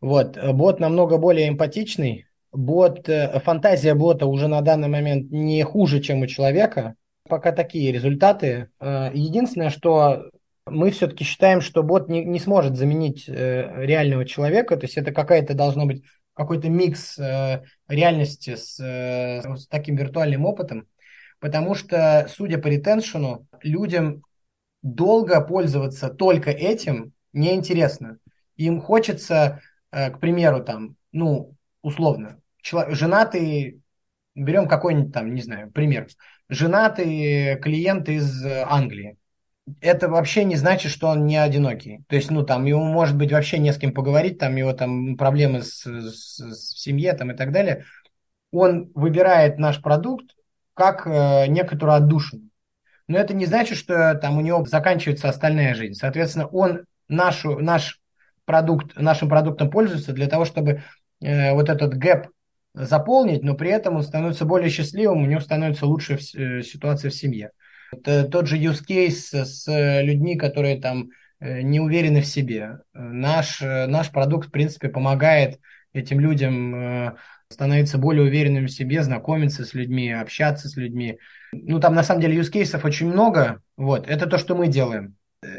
Вот, 0.00 0.36
э, 0.36 0.52
бот 0.52 0.80
намного 0.80 1.18
более 1.18 1.48
эмпатичный. 1.48 2.26
Бот, 2.52 3.08
э, 3.08 3.38
фантазия 3.40 3.94
бота 3.94 4.26
уже 4.26 4.48
на 4.48 4.60
данный 4.60 4.88
момент 4.88 5.30
не 5.30 5.62
хуже, 5.62 6.00
чем 6.00 6.22
у 6.22 6.26
человека. 6.26 6.94
Пока 7.28 7.52
такие 7.52 7.92
результаты. 7.92 8.70
Э, 8.80 9.10
единственное, 9.14 9.70
что 9.70 10.30
мы 10.66 10.90
все-таки 10.90 11.24
считаем, 11.24 11.60
что 11.60 11.82
бот 11.82 12.08
не, 12.08 12.24
не 12.24 12.38
сможет 12.38 12.76
заменить 12.76 13.28
реального 13.28 14.24
человека. 14.24 14.76
То 14.76 14.86
есть 14.86 14.96
это 14.96 15.10
какая-то 15.10 15.54
должна 15.54 15.84
быть 15.84 16.04
какой-то 16.34 16.68
микс 16.68 17.18
реальности 17.88 18.54
с, 18.54 18.78
с 18.78 19.66
таким 19.68 19.96
виртуальным 19.96 20.44
опытом. 20.44 20.86
Потому 21.40 21.74
что, 21.74 22.28
судя 22.30 22.58
по 22.58 22.68
ретеншену, 22.68 23.46
людям 23.62 24.22
долго 24.82 25.40
пользоваться 25.40 26.08
только 26.08 26.50
этим 26.50 27.12
неинтересно. 27.32 28.18
Им 28.56 28.80
хочется 28.80 29.60
Э, 29.92 30.10
к 30.10 30.20
примеру, 30.20 30.62
там, 30.62 30.96
ну, 31.12 31.56
условно, 31.82 32.39
человек, 32.62 32.94
женатый, 32.94 33.80
берем 34.34 34.68
какой-нибудь 34.68 35.12
там, 35.12 35.34
не 35.34 35.42
знаю, 35.42 35.70
пример, 35.70 36.08
женатый 36.48 37.56
клиент 37.60 38.08
из 38.08 38.44
Англии. 38.44 39.16
Это 39.80 40.08
вообще 40.08 40.44
не 40.44 40.56
значит, 40.56 40.90
что 40.90 41.08
он 41.08 41.26
не 41.26 41.36
одинокий. 41.36 42.02
То 42.08 42.16
есть, 42.16 42.30
ну, 42.30 42.44
там, 42.44 42.64
ему 42.64 42.84
может 42.84 43.16
быть 43.16 43.30
вообще 43.30 43.58
не 43.58 43.72
с 43.72 43.78
кем 43.78 43.92
поговорить, 43.92 44.38
там, 44.38 44.56
его 44.56 44.72
там 44.72 45.16
проблемы 45.16 45.62
с, 45.62 45.84
с, 45.84 46.38
с 46.38 46.86
в 46.86 47.16
там, 47.16 47.30
и 47.30 47.36
так 47.36 47.52
далее. 47.52 47.84
Он 48.50 48.90
выбирает 48.94 49.58
наш 49.58 49.80
продукт 49.80 50.34
как 50.74 51.06
э, 51.06 51.46
некоторую 51.48 51.96
отдушину. 51.96 52.48
Но 53.06 53.18
это 53.18 53.34
не 53.34 53.44
значит, 53.44 53.76
что 53.76 54.14
там 54.14 54.38
у 54.38 54.40
него 54.40 54.64
заканчивается 54.64 55.28
остальная 55.28 55.74
жизнь. 55.74 55.94
Соответственно, 55.94 56.46
он 56.46 56.84
нашу, 57.08 57.58
наш 57.58 58.00
продукт, 58.44 58.96
нашим 58.96 59.28
продуктом 59.28 59.68
пользуется 59.68 60.12
для 60.12 60.26
того, 60.26 60.44
чтобы 60.44 60.82
э, 61.20 61.52
вот 61.52 61.68
этот 61.68 61.94
гэп 61.96 62.28
заполнить, 62.74 63.42
но 63.42 63.54
при 63.54 63.70
этом 63.70 63.96
он 63.96 64.02
становится 64.02 64.44
более 64.44 64.70
счастливым, 64.70 65.22
у 65.22 65.26
него 65.26 65.40
становится 65.40 65.86
лучше 65.86 66.18
э, 66.34 66.62
ситуация 66.62 67.10
в 67.10 67.14
семье. 67.14 67.50
Это 67.92 68.24
тот 68.24 68.46
же 68.46 68.56
use 68.56 68.84
case 68.86 69.44
с 69.44 69.66
людьми, 70.02 70.36
которые 70.36 70.80
там 70.80 71.08
э, 71.40 71.62
не 71.62 71.80
уверены 71.80 72.20
в 72.20 72.26
себе. 72.26 72.78
Наш, 72.92 73.60
э, 73.62 73.86
наш 73.86 74.10
продукт, 74.10 74.48
в 74.48 74.50
принципе, 74.50 74.88
помогает 74.88 75.58
этим 75.92 76.20
людям 76.20 77.16
становиться 77.48 77.98
более 77.98 78.22
уверенными 78.22 78.66
в 78.66 78.70
себе, 78.70 79.02
знакомиться 79.02 79.64
с 79.64 79.74
людьми, 79.74 80.12
общаться 80.12 80.68
с 80.68 80.76
людьми. 80.76 81.18
Ну, 81.52 81.80
там 81.80 81.96
на 81.96 82.04
самом 82.04 82.20
деле 82.20 82.38
use 82.40 82.52
cases 82.52 82.80
очень 82.84 83.08
много. 83.08 83.60
Вот, 83.76 84.08
это 84.08 84.28
то, 84.28 84.38
что 84.38 84.54
мы 84.54 84.68
делаем. 84.68 85.16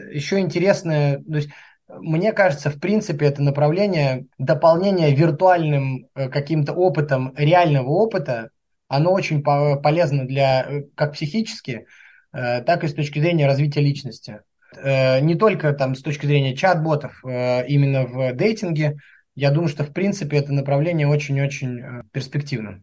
Еще 0.10 0.40
интересно, 0.40 1.22
то 1.22 1.36
есть 1.36 1.50
мне 2.00 2.34
кажется, 2.34 2.70
в 2.70 2.80
принципе, 2.80 3.26
это 3.26 3.42
направление 3.42 4.26
дополнения 4.38 5.14
виртуальным 5.14 6.08
э, 6.16 6.30
каким-то 6.30 6.74
опытом 6.74 7.34
реального 7.36 7.90
опыта, 7.90 8.50
оно 8.88 9.12
очень 9.12 9.44
полезно 9.44 10.26
для 10.26 10.64
э, 10.64 10.84
как 10.96 11.14
психически, 11.14 11.86
э, 12.34 12.62
так 12.62 12.84
и 12.84 12.88
с 12.88 12.94
точки 12.94 13.20
зрения 13.20 13.48
развития 13.48 13.82
личности. 13.82 14.42
Не 14.74 15.36
только 15.36 15.74
там 15.74 15.96
с 15.96 16.02
точки 16.02 16.26
зрения 16.26 16.56
чат-ботов, 16.56 17.20
именно 17.26 18.06
в 18.06 18.32
дейтинге, 18.32 18.96
я 19.36 19.52
думаю, 19.52 19.68
что 19.68 19.84
в 19.84 19.92
принципе 19.92 20.38
это 20.38 20.54
направление 20.54 21.10
очень-очень 21.10 22.04
перспективно. 22.14 22.82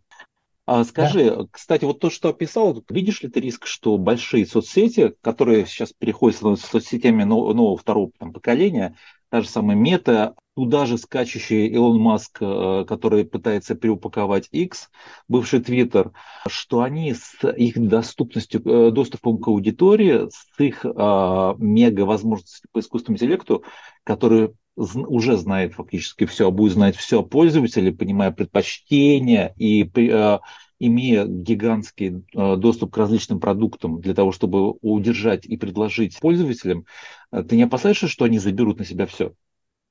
А 0.70 0.84
скажи, 0.84 1.30
да. 1.30 1.46
кстати, 1.50 1.86
вот 1.86 1.98
то, 1.98 2.10
что 2.10 2.28
описал, 2.28 2.84
видишь 2.90 3.22
ли 3.22 3.30
ты 3.30 3.40
риск, 3.40 3.64
что 3.64 3.96
большие 3.96 4.44
соцсети, 4.44 5.14
которые 5.22 5.64
сейчас 5.64 5.94
переходят 5.94 6.36
становятся 6.36 6.66
соцсетями 6.66 7.24
нового, 7.24 7.78
второго 7.78 8.12
там, 8.18 8.34
поколения, 8.34 8.94
та 9.30 9.42
же 9.42 9.48
самая 9.48 9.76
мета, 9.76 10.34
туда 10.58 10.86
же 10.86 10.98
скачущий 10.98 11.68
Илон 11.68 12.00
Маск, 12.00 12.38
э, 12.40 12.84
который 12.88 13.24
пытается 13.24 13.76
переупаковать 13.76 14.48
X, 14.50 14.90
бывший 15.28 15.60
Twitter, 15.60 16.10
что 16.48 16.80
они 16.80 17.14
с 17.14 17.48
их 17.48 17.78
доступностью, 17.78 18.60
э, 18.64 18.90
доступом 18.90 19.38
к 19.38 19.46
аудитории, 19.46 20.28
с 20.28 20.60
их 20.60 20.84
а, 20.84 21.54
мега 21.58 22.00
возможностями 22.00 22.68
по 22.72 22.80
искусственному 22.80 23.18
интеллекту, 23.18 23.62
который 24.02 24.50
уже 24.74 25.36
знает 25.36 25.74
фактически 25.74 26.26
все, 26.26 26.48
а 26.48 26.50
будет 26.50 26.72
знать 26.72 26.96
все 26.96 27.20
о 27.20 27.24
пользователе, 27.24 27.92
понимая 27.92 28.32
предпочтения 28.32 29.54
и 29.56 29.88
а, 30.10 30.40
имея 30.80 31.24
гигантский 31.24 32.24
доступ 32.32 32.94
к 32.94 32.96
различным 32.96 33.38
продуктам 33.38 34.00
для 34.00 34.14
того, 34.14 34.32
чтобы 34.32 34.72
удержать 34.80 35.46
и 35.46 35.56
предложить 35.56 36.18
пользователям, 36.18 36.84
ты 37.30 37.56
не 37.56 37.64
опасаешься, 37.64 38.08
что 38.08 38.24
они 38.24 38.38
заберут 38.38 38.78
на 38.78 38.84
себя 38.84 39.06
все? 39.06 39.32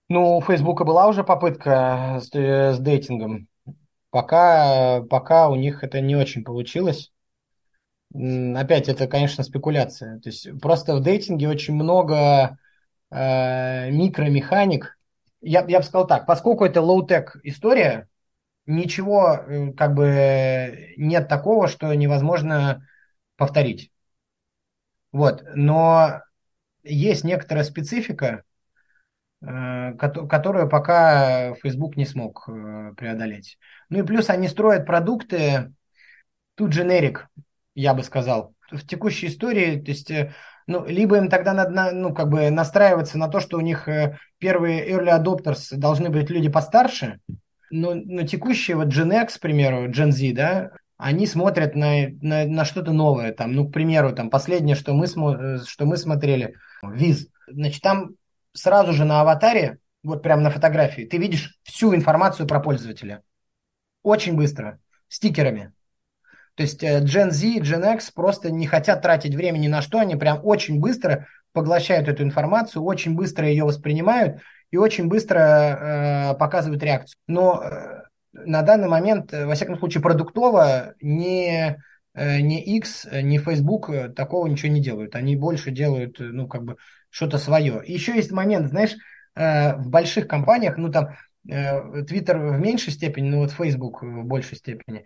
Ну, 0.09 0.37
у 0.37 0.41
Фейсбука 0.41 0.85
была 0.85 1.07
уже 1.07 1.23
попытка 1.23 2.19
с, 2.21 2.33
э, 2.33 2.73
с 2.73 2.79
дейтингом. 2.79 3.47
Пока, 4.09 5.01
пока 5.09 5.49
у 5.49 5.55
них 5.55 5.83
это 5.83 5.99
не 5.99 6.15
очень 6.15 6.43
получилось. 6.43 7.11
Опять, 8.13 8.87
это, 8.87 9.05
конечно, 9.07 9.43
спекуляция. 9.43 10.19
То 10.19 10.29
есть 10.29 10.47
просто 10.61 10.95
в 10.95 11.03
дейтинге 11.03 11.49
очень 11.49 11.75
много 11.75 12.57
э, 13.11 13.91
микромеханик. 13.91 14.97
Я, 15.41 15.65
я 15.67 15.79
бы 15.79 15.85
сказал 15.85 16.07
так, 16.07 16.25
поскольку 16.25 16.63
это 16.63 16.81
low-tech 16.81 17.37
история, 17.43 18.07
ничего 18.65 19.33
э, 19.35 19.73
как 19.73 19.93
бы 19.93 20.93
нет 20.95 21.27
такого, 21.27 21.67
что 21.67 21.93
невозможно 21.93 22.87
повторить. 23.35 23.91
Вот. 25.11 25.43
Но 25.53 26.21
есть 26.87 27.23
некоторая 27.23 27.63
специфика, 27.63 28.43
Э, 29.39 29.93
которую 29.93 30.67
пока 30.67 31.53
Facebook 31.61 31.95
не 31.95 32.05
смог 32.05 32.45
э, 32.47 32.93
преодолеть. 32.97 33.59
Ну 33.89 33.99
и 33.99 34.03
плюс 34.03 34.31
они 34.31 34.47
строят 34.47 34.87
продукты, 34.87 35.71
тут 36.55 36.71
дженерик, 36.71 37.27
я 37.75 37.93
бы 37.93 38.01
сказал. 38.01 38.55
В 38.71 38.85
текущей 38.87 39.27
истории, 39.27 39.79
то 39.79 39.91
есть, 39.91 40.09
э, 40.09 40.33
ну, 40.65 40.87
либо 40.87 41.17
им 41.17 41.29
тогда 41.29 41.53
надо, 41.53 41.91
ну, 41.91 42.15
как 42.15 42.29
бы 42.29 42.49
настраиваться 42.49 43.19
на 43.19 43.27
то, 43.27 43.39
что 43.39 43.57
у 43.57 43.61
них 43.61 43.87
первые 44.39 44.89
early 44.89 45.15
adopters 45.15 45.75
должны 45.77 46.09
быть 46.09 46.31
люди 46.31 46.49
постарше, 46.49 47.19
но, 47.69 47.93
но 47.93 48.23
текущие, 48.23 48.75
вот 48.75 48.87
Gen 48.87 49.23
X, 49.23 49.37
к 49.37 49.41
примеру, 49.41 49.87
Gen 49.91 50.11
Z, 50.11 50.33
да, 50.33 50.71
они 50.97 51.27
смотрят 51.27 51.75
на, 51.75 52.07
на, 52.21 52.45
на 52.45 52.65
что-то 52.65 52.91
новое. 52.91 53.31
Там, 53.31 53.53
ну, 53.53 53.67
к 53.67 53.73
примеру, 53.73 54.13
там, 54.13 54.29
последнее, 54.29 54.75
что 54.75 54.93
мы, 54.93 55.07
что 55.07 55.85
мы 55.85 55.97
смотрели, 55.97 56.55
Виз. 56.83 57.27
Значит, 57.47 57.81
там 57.81 58.11
сразу 58.53 58.93
же 58.93 59.05
на 59.05 59.21
аватаре, 59.21 59.79
вот 60.03 60.23
прямо 60.23 60.41
на 60.41 60.49
фотографии, 60.49 61.03
ты 61.03 61.17
видишь 61.17 61.57
всю 61.63 61.93
информацию 61.95 62.47
про 62.47 62.59
пользователя. 62.59 63.21
Очень 64.03 64.35
быстро, 64.35 64.79
стикерами. 65.07 65.73
То 66.55 66.63
есть 66.63 66.83
э, 66.83 67.01
Gen 67.01 67.29
Z, 67.29 67.59
Gen 67.59 67.95
X 67.95 68.11
просто 68.11 68.51
не 68.51 68.65
хотят 68.65 69.01
тратить 69.01 69.35
время 69.35 69.59
ни 69.59 69.67
на 69.67 69.81
что, 69.81 69.99
они 69.99 70.15
прям 70.15 70.39
очень 70.43 70.79
быстро 70.79 71.27
поглощают 71.53 72.07
эту 72.07 72.23
информацию, 72.23 72.83
очень 72.83 73.15
быстро 73.15 73.47
ее 73.47 73.63
воспринимают 73.63 74.41
и 74.71 74.77
очень 74.77 75.07
быстро 75.07 75.39
э, 75.39 76.37
показывают 76.37 76.81
реакцию. 76.81 77.17
Но 77.27 77.61
э, 77.63 78.03
на 78.45 78.61
данный 78.61 78.87
момент, 78.87 79.33
э, 79.33 79.45
во 79.45 79.55
всяком 79.55 79.77
случае, 79.77 80.01
продуктово 80.01 80.93
не, 81.01 81.77
э, 82.13 82.39
не 82.41 82.77
X, 82.77 83.07
не 83.11 83.39
Facebook 83.39 83.91
такого 84.15 84.47
ничего 84.47 84.71
не 84.71 84.81
делают. 84.81 85.15
Они 85.15 85.35
больше 85.35 85.71
делают, 85.71 86.17
ну, 86.19 86.47
как 86.47 86.63
бы, 86.63 86.77
что-то 87.09 87.37
свое. 87.37 87.81
Еще 87.85 88.15
есть 88.15 88.31
момент, 88.31 88.67
знаешь, 88.67 88.95
э, 89.35 89.75
в 89.75 89.89
больших 89.89 90.27
компаниях, 90.27 90.77
ну 90.77 90.91
там 90.91 91.15
э, 91.49 92.01
Twitter 92.03 92.37
в 92.37 92.59
меньшей 92.59 92.93
степени, 92.93 93.29
но 93.29 93.39
вот 93.39 93.51
Facebook 93.51 94.03
в 94.03 94.23
большей 94.23 94.57
степени, 94.57 95.05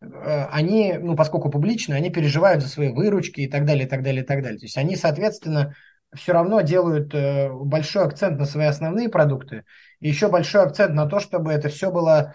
э, 0.00 0.44
они, 0.50 0.94
ну, 1.00 1.16
поскольку 1.16 1.50
публичные, 1.50 1.96
они 1.96 2.10
переживают 2.10 2.62
за 2.62 2.68
свои 2.68 2.90
выручки 2.90 3.40
и 3.40 3.48
так 3.48 3.64
далее, 3.64 3.86
и 3.86 3.88
так 3.88 4.02
далее, 4.02 4.22
и 4.22 4.26
так 4.26 4.42
далее. 4.42 4.58
То 4.58 4.66
есть 4.66 4.76
они, 4.76 4.96
соответственно, 4.96 5.74
все 6.14 6.32
равно 6.32 6.60
делают 6.60 7.14
большой 7.66 8.04
акцент 8.04 8.38
на 8.38 8.44
свои 8.44 8.66
основные 8.66 9.08
продукты 9.08 9.64
и 10.00 10.08
еще 10.08 10.28
большой 10.28 10.62
акцент 10.62 10.94
на 10.94 11.06
то, 11.06 11.20
чтобы 11.20 11.52
это 11.52 11.68
все 11.68 11.90
было... 11.90 12.34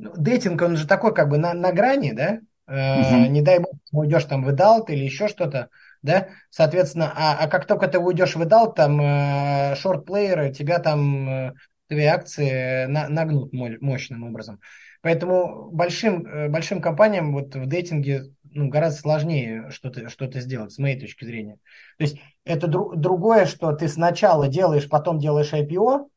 Ну, 0.00 0.12
дейтинг, 0.16 0.60
он 0.62 0.76
же 0.76 0.86
такой 0.86 1.14
как 1.14 1.28
бы 1.28 1.38
на, 1.38 1.54
на 1.54 1.72
грани, 1.72 2.12
да? 2.12 2.40
Uh-huh. 2.68 3.28
Не 3.28 3.42
дай 3.42 3.58
бог, 3.58 3.72
уйдешь 3.90 4.24
там 4.24 4.44
в 4.44 4.50
Эдалт 4.50 4.90
или 4.90 5.04
еще 5.04 5.26
что-то 5.26 5.68
да, 6.02 6.28
соответственно, 6.48 7.12
а, 7.14 7.36
а 7.38 7.48
как 7.48 7.66
только 7.66 7.86
ты 7.88 7.98
уйдешь 7.98 8.36
в 8.36 8.42
Эдал, 8.42 8.72
там 8.72 9.00
э, 9.00 9.74
шорт-плееры 9.76 10.52
тебя 10.52 10.78
там, 10.78 11.28
э, 11.28 11.52
твои 11.88 12.04
акции 12.04 12.86
на, 12.86 13.08
нагнут 13.08 13.52
мощным 13.52 14.24
образом. 14.24 14.60
Поэтому 15.02 15.70
большим, 15.70 16.26
э, 16.26 16.48
большим 16.48 16.80
компаниям 16.80 17.32
вот 17.32 17.54
в 17.54 17.66
дейтинге 17.66 18.34
ну, 18.44 18.68
гораздо 18.68 19.00
сложнее 19.00 19.70
что-то 19.70 20.08
что 20.08 20.30
сделать, 20.40 20.72
с 20.72 20.78
моей 20.78 20.98
точки 20.98 21.24
зрения. 21.24 21.58
То 21.98 22.04
есть 22.04 22.18
это 22.44 22.66
дру, 22.66 22.94
другое, 22.96 23.44
что 23.44 23.72
ты 23.72 23.86
сначала 23.86 24.48
делаешь, 24.48 24.88
потом 24.88 25.18
делаешь 25.18 25.52
IPO, 25.52 26.08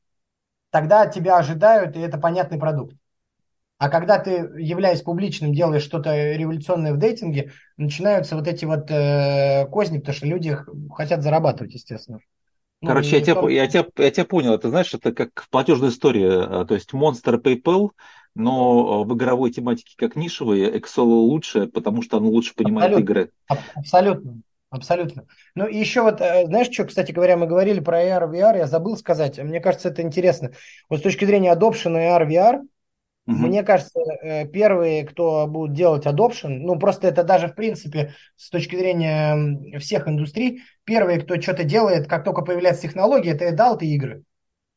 тогда 0.71 1.07
тебя 1.07 1.37
ожидают, 1.37 1.97
и 1.97 1.99
это 1.99 2.17
понятный 2.17 2.57
продукт. 2.57 2.95
А 3.77 3.89
когда 3.89 4.19
ты, 4.19 4.31
являясь 4.57 5.01
публичным, 5.01 5.53
делаешь 5.53 5.83
что-то 5.83 6.33
революционное 6.33 6.93
в 6.93 6.97
дейтинге, 6.97 7.51
начинаются 7.75 8.35
вот 8.35 8.47
эти 8.47 8.65
вот 8.65 8.89
э, 8.89 9.65
козни, 9.67 9.97
потому 9.97 10.15
что 10.15 10.27
люди 10.27 10.57
хотят 10.91 11.21
зарабатывать, 11.21 11.73
естественно. 11.73 12.19
Ну, 12.81 12.89
Короче, 12.89 13.17
я, 13.17 13.21
тебя, 13.23 13.49
я, 13.49 13.67
тебя, 13.67 13.85
я 13.97 14.11
тебя 14.11 14.25
понял. 14.25 14.53
Это 14.53 14.69
знаешь, 14.69 14.93
это 14.93 15.13
как 15.13 15.47
платежная 15.49 15.89
история. 15.89 16.41
А, 16.41 16.65
то 16.65 16.75
есть 16.75 16.91
монстр 16.93 17.35
PayPal, 17.35 17.91
но 18.35 19.03
в 19.03 19.15
игровой 19.15 19.51
тематике 19.51 19.95
как 19.97 20.15
нишевые, 20.15 20.69
Excel 20.69 21.03
лучше, 21.03 21.67
потому 21.67 22.01
что 22.01 22.17
он 22.17 22.25
лучше 22.25 22.53
понимает 22.55 22.91
абсолютно, 22.91 23.11
игры. 23.11 23.31
Абсолютно. 23.47 24.41
Абсолютно. 24.69 25.27
Ну 25.53 25.67
и 25.67 25.77
еще 25.77 26.01
вот, 26.01 26.19
э, 26.19 26.47
знаешь, 26.47 26.67
что, 26.71 26.85
кстати 26.85 27.11
говоря, 27.11 27.37
мы 27.37 27.45
говорили 27.45 27.79
про 27.79 28.01
AR, 28.03 28.27
VR, 28.29 28.57
я 28.57 28.65
забыл 28.65 28.97
сказать, 28.97 29.37
мне 29.37 29.59
кажется, 29.59 29.89
это 29.89 30.01
интересно. 30.01 30.51
Вот 30.89 30.99
с 30.99 31.03
точки 31.03 31.25
зрения 31.25 31.53
adoption 31.53 31.95
AR, 31.95 32.27
VR, 32.27 32.61
Угу. 33.25 33.37
Мне 33.37 33.63
кажется, 33.63 33.99
э, 34.21 34.47
первые, 34.47 35.05
кто 35.05 35.47
будут 35.47 35.73
делать 35.73 36.05
adoption, 36.05 36.59
ну 36.59 36.77
просто 36.77 37.07
это 37.07 37.23
даже 37.23 37.47
в 37.47 37.55
принципе 37.55 38.13
с 38.35 38.49
точки 38.49 38.75
зрения 38.75 39.79
всех 39.79 40.07
индустрий, 40.09 40.63
первые, 40.83 41.21
кто 41.21 41.39
что-то 41.39 41.63
делает, 41.63 42.07
как 42.07 42.25
только 42.25 42.41
появляется 42.41 42.83
технология, 42.83 43.31
это 43.31 43.47
adult 43.47 43.79
игры. 43.79 44.23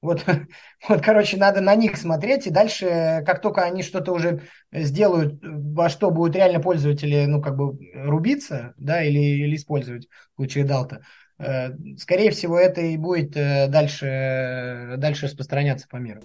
Вот, 0.00 0.24
вот, 0.88 1.00
короче, 1.00 1.37
надо 1.37 1.61
на 1.61 1.74
них 1.74 1.96
смотреть, 1.96 2.46
и 2.46 2.50
дальше, 2.50 3.24
как 3.26 3.40
только 3.40 3.62
они 3.62 3.82
что-то 3.82 4.12
уже 4.12 4.42
сделают, 4.70 5.40
во 5.42 5.88
что 5.88 6.11
будут 6.12 6.37
реально 6.37 6.61
пользователи, 6.61 7.26
ну, 7.26 7.42
как 7.42 7.56
бы 7.56 7.76
рубиться, 7.94 8.74
да, 8.76 9.02
или, 9.02 9.18
или 9.18 9.56
использовать 9.56 10.06
в 10.06 10.37
случае 10.37 10.64
Далта, 10.64 11.00
э, 11.38 11.70
скорее 11.98 12.30
всего, 12.30 12.56
это 12.56 12.80
и 12.80 12.96
будет 12.96 13.37
э, 13.37 13.66
дальше, 13.66 14.94
дальше 14.98 15.26
распространяться 15.26 15.88
по 15.88 15.96
миру. 15.96 16.20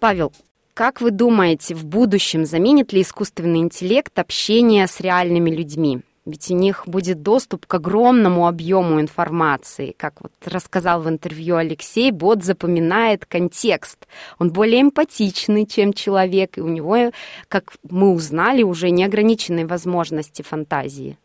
Павел, 0.00 0.32
как 0.74 1.00
вы 1.00 1.10
думаете, 1.10 1.74
в 1.74 1.84
будущем 1.84 2.46
заменит 2.46 2.92
ли 2.92 3.02
искусственный 3.02 3.58
интеллект 3.58 4.16
общение 4.16 4.86
с 4.86 5.00
реальными 5.00 5.50
людьми? 5.50 6.02
Ведь 6.24 6.50
у 6.52 6.54
них 6.54 6.84
будет 6.86 7.22
доступ 7.22 7.66
к 7.66 7.74
огромному 7.74 8.46
объему 8.46 9.00
информации. 9.00 9.94
Как 9.96 10.14
вот 10.20 10.30
рассказал 10.44 11.02
в 11.02 11.08
интервью 11.08 11.56
Алексей, 11.56 12.12
бот 12.12 12.44
запоминает 12.44 13.26
контекст. 13.26 14.06
Он 14.38 14.52
более 14.52 14.82
эмпатичный, 14.82 15.66
чем 15.66 15.92
человек, 15.92 16.58
и 16.58 16.60
у 16.60 16.68
него, 16.68 17.10
как 17.48 17.72
мы 17.90 18.12
узнали, 18.12 18.62
уже 18.62 18.90
неограниченные 18.90 19.66
возможности 19.66 20.42
фантазии. 20.42 21.16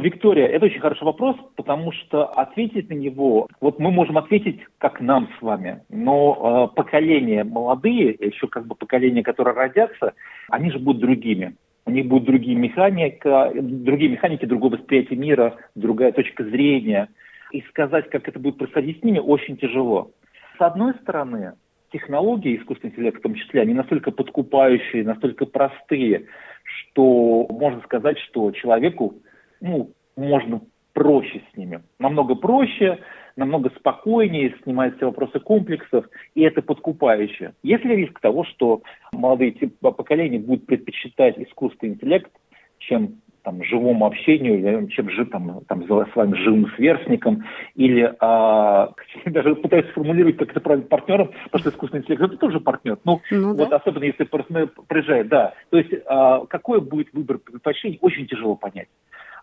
Виктория, 0.00 0.46
это 0.46 0.66
очень 0.66 0.80
хороший 0.80 1.04
вопрос, 1.04 1.36
потому 1.56 1.92
что 1.92 2.26
ответить 2.26 2.90
на 2.90 2.94
него, 2.94 3.48
вот 3.60 3.78
мы 3.78 3.90
можем 3.90 4.18
ответить 4.18 4.60
как 4.78 5.00
нам 5.00 5.28
с 5.38 5.42
вами, 5.42 5.82
но 5.88 6.68
э, 6.72 6.76
поколения 6.76 7.44
молодые, 7.44 8.16
еще 8.18 8.48
как 8.48 8.66
бы 8.66 8.74
поколения, 8.74 9.22
которые 9.22 9.54
родятся, 9.54 10.14
они 10.48 10.70
же 10.70 10.78
будут 10.78 11.00
другими. 11.00 11.56
У 11.84 11.90
них 11.90 12.06
будет 12.06 12.24
другие 12.24 12.56
механика, 12.56 13.50
другие 13.54 14.10
механики, 14.10 14.44
другое 14.46 14.72
восприятие 14.72 15.18
мира, 15.18 15.56
другая 15.74 16.12
точка 16.12 16.44
зрения. 16.44 17.08
И 17.50 17.60
сказать, 17.68 18.08
как 18.10 18.28
это 18.28 18.38
будет 18.38 18.58
происходить 18.58 19.00
с 19.00 19.02
ними, 19.02 19.18
очень 19.18 19.56
тяжело. 19.56 20.10
С 20.58 20.60
одной 20.60 20.94
стороны, 21.02 21.54
технологии 21.92 22.56
искусственного 22.56 22.94
интеллекта 22.94 23.18
в 23.20 23.22
том 23.22 23.34
числе, 23.34 23.62
они 23.62 23.74
настолько 23.74 24.10
подкупающие, 24.10 25.04
настолько 25.04 25.44
простые, 25.44 26.26
что 26.64 27.46
можно 27.50 27.80
сказать, 27.82 28.18
что 28.18 28.52
человеку 28.52 29.16
ну, 29.62 29.92
можно 30.16 30.60
проще 30.92 31.40
с 31.52 31.56
ними. 31.56 31.82
Намного 31.98 32.34
проще, 32.34 32.98
намного 33.36 33.70
спокойнее, 33.78 34.54
снимает 34.62 34.96
все 34.96 35.06
вопросы 35.06 35.40
комплексов, 35.40 36.04
и 36.34 36.42
это 36.42 36.60
подкупающе. 36.60 37.54
Есть 37.62 37.84
ли 37.84 37.96
риск 37.96 38.20
того, 38.20 38.44
что 38.44 38.82
молодые 39.12 39.52
поколения 39.80 40.38
будут 40.38 40.66
предпочитать 40.66 41.38
искусственный 41.38 41.94
интеллект, 41.94 42.30
чем 42.78 43.22
там, 43.42 43.62
живому 43.64 44.06
общению, 44.06 44.88
чем 44.88 45.10
жить 45.10 45.30
там, 45.30 45.62
там, 45.66 45.84
с 45.84 46.16
вами 46.16 46.34
живым 46.36 46.70
сверстником, 46.76 47.44
или 47.74 48.14
а, 48.20 48.92
даже 49.26 49.54
пытаюсь 49.56 49.88
сформулировать, 49.90 50.36
как 50.36 50.50
это 50.50 50.60
правильно, 50.60 50.86
партнером, 50.86 51.30
потому 51.44 51.60
что 51.60 51.70
искусственный 51.70 52.02
интеллект 52.02 52.22
это 52.22 52.36
тоже 52.36 52.60
партнер. 52.60 52.98
Ну, 53.04 53.20
ну 53.30 53.54
вот 53.54 53.70
да. 53.70 53.76
особенно 53.76 54.04
если 54.04 54.24
приезжает, 54.24 55.28
да. 55.28 55.54
То 55.70 55.78
есть 55.78 55.92
а, 56.06 56.46
какой 56.46 56.80
будет 56.80 57.12
выбор 57.12 57.38
предпочтений, 57.38 57.98
очень 58.00 58.26
тяжело 58.26 58.54
понять. 58.54 58.88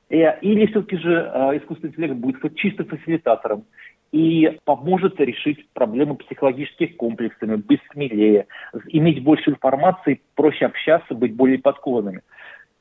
Э, 0.09 0.39
или 0.41 0.65
все-таки 0.67 0.97
же 0.97 1.29
а, 1.33 1.55
искусственный 1.55 1.91
интеллект 1.91 2.15
будет 2.15 2.55
чисто 2.55 2.83
фасилитатором 2.83 3.65
и 4.11 4.57
поможет 4.65 5.19
решить 5.19 5.69
проблемы 5.73 6.15
психологических 6.15 6.97
комплексами, 6.97 7.57
быть 7.57 7.81
смелее, 7.91 8.47
иметь 8.87 9.23
больше 9.23 9.51
информации, 9.51 10.21
проще 10.35 10.65
общаться, 10.65 11.13
быть 11.13 11.35
более 11.35 11.59
подкованными 11.59 12.21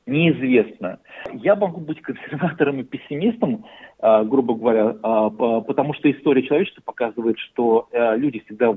неизвестно. 0.07 0.97
Я 1.33 1.55
могу 1.55 1.81
быть 1.81 2.01
консерватором 2.01 2.79
и 2.79 2.83
пессимистом, 2.83 3.65
а, 3.99 4.23
грубо 4.23 4.55
говоря, 4.55 4.93
потому 4.93 5.93
что 5.93 6.09
история 6.09 6.41
человечества 6.41 6.81
показывает, 6.83 7.37
что 7.37 7.87
э, 7.91 8.17
люди 8.17 8.39
всегда 8.39 8.75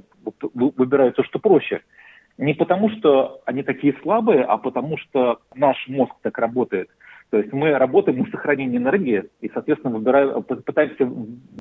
выбирают 0.52 1.16
то, 1.16 1.24
что 1.24 1.38
проще. 1.38 1.80
Не 2.36 2.52
потому, 2.52 2.90
что 2.90 3.40
они 3.46 3.62
такие 3.62 3.94
слабые, 4.02 4.42
а 4.42 4.58
потому, 4.58 4.98
что 4.98 5.40
наш 5.54 5.76
мозг 5.88 6.12
так 6.20 6.36
работает. 6.36 6.90
То 7.32 7.38
есть 7.38 7.50
мы 7.50 7.70
работаем 7.70 8.18
на 8.18 8.26
сохранении 8.26 8.76
энергии 8.76 9.24
и, 9.40 9.48
соответственно, 9.48 9.96
выбираем, 9.96 10.42
пытаемся 10.42 11.10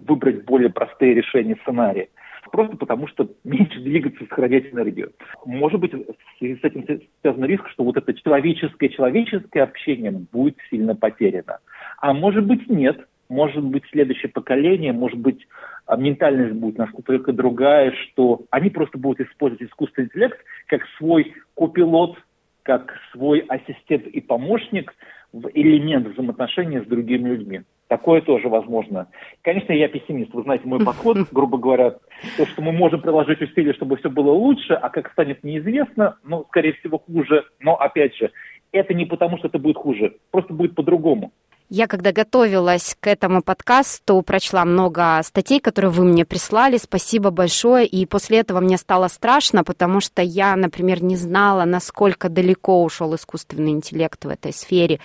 выбрать 0.05 0.43
более 0.43 0.69
простые 0.69 1.13
решения 1.13 1.55
сценария 1.63 2.09
просто 2.51 2.75
потому 2.75 3.07
что 3.07 3.29
меньше 3.43 3.79
двигаться, 3.79 4.25
сохранять 4.25 4.73
энергию. 4.73 5.13
Может 5.45 5.79
быть, 5.79 5.93
с 5.93 6.41
этим 6.41 6.85
связан 7.21 7.45
риск, 7.45 7.69
что 7.69 7.83
вот 7.83 7.95
это 7.97 8.13
человеческое, 8.13 8.89
человеческое 8.89 9.61
общение 9.61 10.11
будет 10.11 10.57
сильно 10.69 10.95
потеряно. 10.95 11.59
А 11.99 12.13
может 12.13 12.45
быть, 12.45 12.67
нет. 12.67 13.07
Может 13.29 13.63
быть, 13.63 13.83
следующее 13.91 14.29
поколение, 14.29 14.91
может 14.91 15.17
быть, 15.17 15.47
а, 15.85 15.95
ментальность 15.95 16.53
будет 16.53 16.77
настолько 16.77 17.31
другая, 17.31 17.93
что 17.93 18.41
они 18.49 18.69
просто 18.69 18.97
будут 18.97 19.25
использовать 19.25 19.69
искусственный 19.69 20.07
интеллект 20.07 20.37
как 20.67 20.81
свой 20.97 21.33
копилот, 21.55 22.17
как 22.63 22.93
свой 23.11 23.39
ассистент 23.39 24.07
и 24.07 24.21
помощник 24.21 24.93
в 25.33 25.49
элемент 25.53 26.07
взаимоотношений 26.07 26.79
с 26.79 26.85
другими 26.85 27.29
людьми. 27.29 27.61
Такое 27.87 28.21
тоже 28.21 28.47
возможно. 28.47 29.07
Конечно, 29.41 29.73
я 29.73 29.87
пессимист. 29.87 30.33
Вы 30.33 30.43
знаете, 30.43 30.67
мой 30.67 30.79
подход, 30.85 31.17
грубо 31.31 31.57
говоря, 31.57 31.97
то, 32.37 32.45
что 32.45 32.61
мы 32.61 32.71
можем 32.71 33.01
приложить 33.01 33.41
усилия, 33.41 33.73
чтобы 33.73 33.97
все 33.97 34.09
было 34.09 34.31
лучше, 34.31 34.73
а 34.73 34.89
как 34.89 35.11
станет 35.11 35.43
неизвестно, 35.43 36.17
ну, 36.23 36.45
скорее 36.49 36.73
всего, 36.73 36.99
хуже. 36.99 37.45
Но, 37.59 37.75
опять 37.75 38.15
же, 38.15 38.31
это 38.71 38.93
не 38.93 39.05
потому, 39.05 39.37
что 39.37 39.47
это 39.47 39.59
будет 39.59 39.77
хуже, 39.77 40.15
просто 40.31 40.53
будет 40.53 40.75
по-другому. 40.75 41.31
Я, 41.73 41.87
когда 41.87 42.11
готовилась 42.11 42.97
к 42.99 43.07
этому 43.07 43.41
подкасту, 43.41 44.21
прочла 44.23 44.65
много 44.65 45.21
статей, 45.23 45.61
которые 45.61 45.89
вы 45.89 46.03
мне 46.03 46.25
прислали. 46.25 46.77
Спасибо 46.77 47.29
большое. 47.29 47.87
И 47.87 48.05
после 48.05 48.39
этого 48.39 48.59
мне 48.59 48.77
стало 48.77 49.07
страшно, 49.07 49.63
потому 49.63 50.01
что 50.01 50.21
я, 50.21 50.57
например, 50.57 51.01
не 51.01 51.15
знала, 51.15 51.63
насколько 51.63 52.27
далеко 52.27 52.83
ушел 52.83 53.15
искусственный 53.15 53.71
интеллект 53.71 54.25
в 54.25 54.27
этой 54.27 54.51
сфере. 54.51 54.99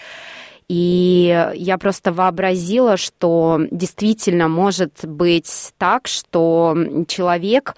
И 0.68 1.52
я 1.55 1.79
просто 1.79 2.12
вообразила, 2.12 2.96
что 2.96 3.61
действительно 3.70 4.48
может 4.48 5.05
быть 5.05 5.72
так, 5.79 6.09
что 6.09 6.76
человек 7.07 7.76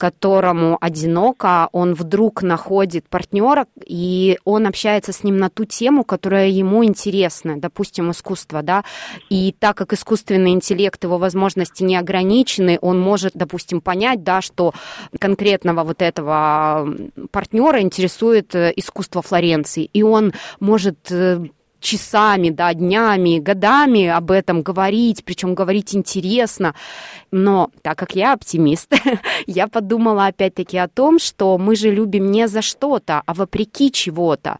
которому 0.00 0.78
одиноко, 0.80 1.68
он 1.72 1.92
вдруг 1.92 2.42
находит 2.42 3.06
партнера, 3.10 3.66
и 3.84 4.38
он 4.44 4.66
общается 4.66 5.12
с 5.12 5.22
ним 5.22 5.36
на 5.36 5.50
ту 5.50 5.66
тему, 5.66 6.04
которая 6.04 6.48
ему 6.48 6.82
интересна, 6.82 7.60
допустим, 7.60 8.10
искусство, 8.10 8.62
да, 8.62 8.82
и 9.28 9.54
так 9.58 9.76
как 9.76 9.92
искусственный 9.92 10.52
интеллект, 10.52 11.04
его 11.04 11.18
возможности 11.18 11.82
не 11.82 11.96
ограничены, 11.96 12.78
он 12.80 12.98
может, 12.98 13.32
допустим, 13.34 13.82
понять, 13.82 14.24
да, 14.24 14.40
что 14.40 14.72
конкретного 15.18 15.84
вот 15.84 16.00
этого 16.00 16.96
партнера 17.30 17.82
интересует 17.82 18.54
э, 18.54 18.72
искусство 18.76 19.20
Флоренции, 19.20 19.84
и 19.84 20.02
он 20.02 20.32
может 20.60 21.12
э, 21.12 21.44
часами, 21.80 22.50
да, 22.50 22.72
днями, 22.74 23.38
годами 23.38 24.06
об 24.06 24.30
этом 24.30 24.62
говорить, 24.62 25.24
причем 25.24 25.54
говорить 25.54 25.94
интересно. 25.94 26.74
Но 27.30 27.70
так 27.82 27.98
как 27.98 28.14
я 28.14 28.32
оптимист, 28.32 28.92
я 29.46 29.68
подумала 29.68 30.26
опять-таки 30.26 30.78
о 30.78 30.88
том, 30.88 31.18
что 31.18 31.58
мы 31.58 31.76
же 31.76 31.90
любим 31.90 32.30
не 32.30 32.48
за 32.48 32.62
что-то, 32.62 33.22
а 33.26 33.34
вопреки 33.34 33.90
чего-то. 33.90 34.58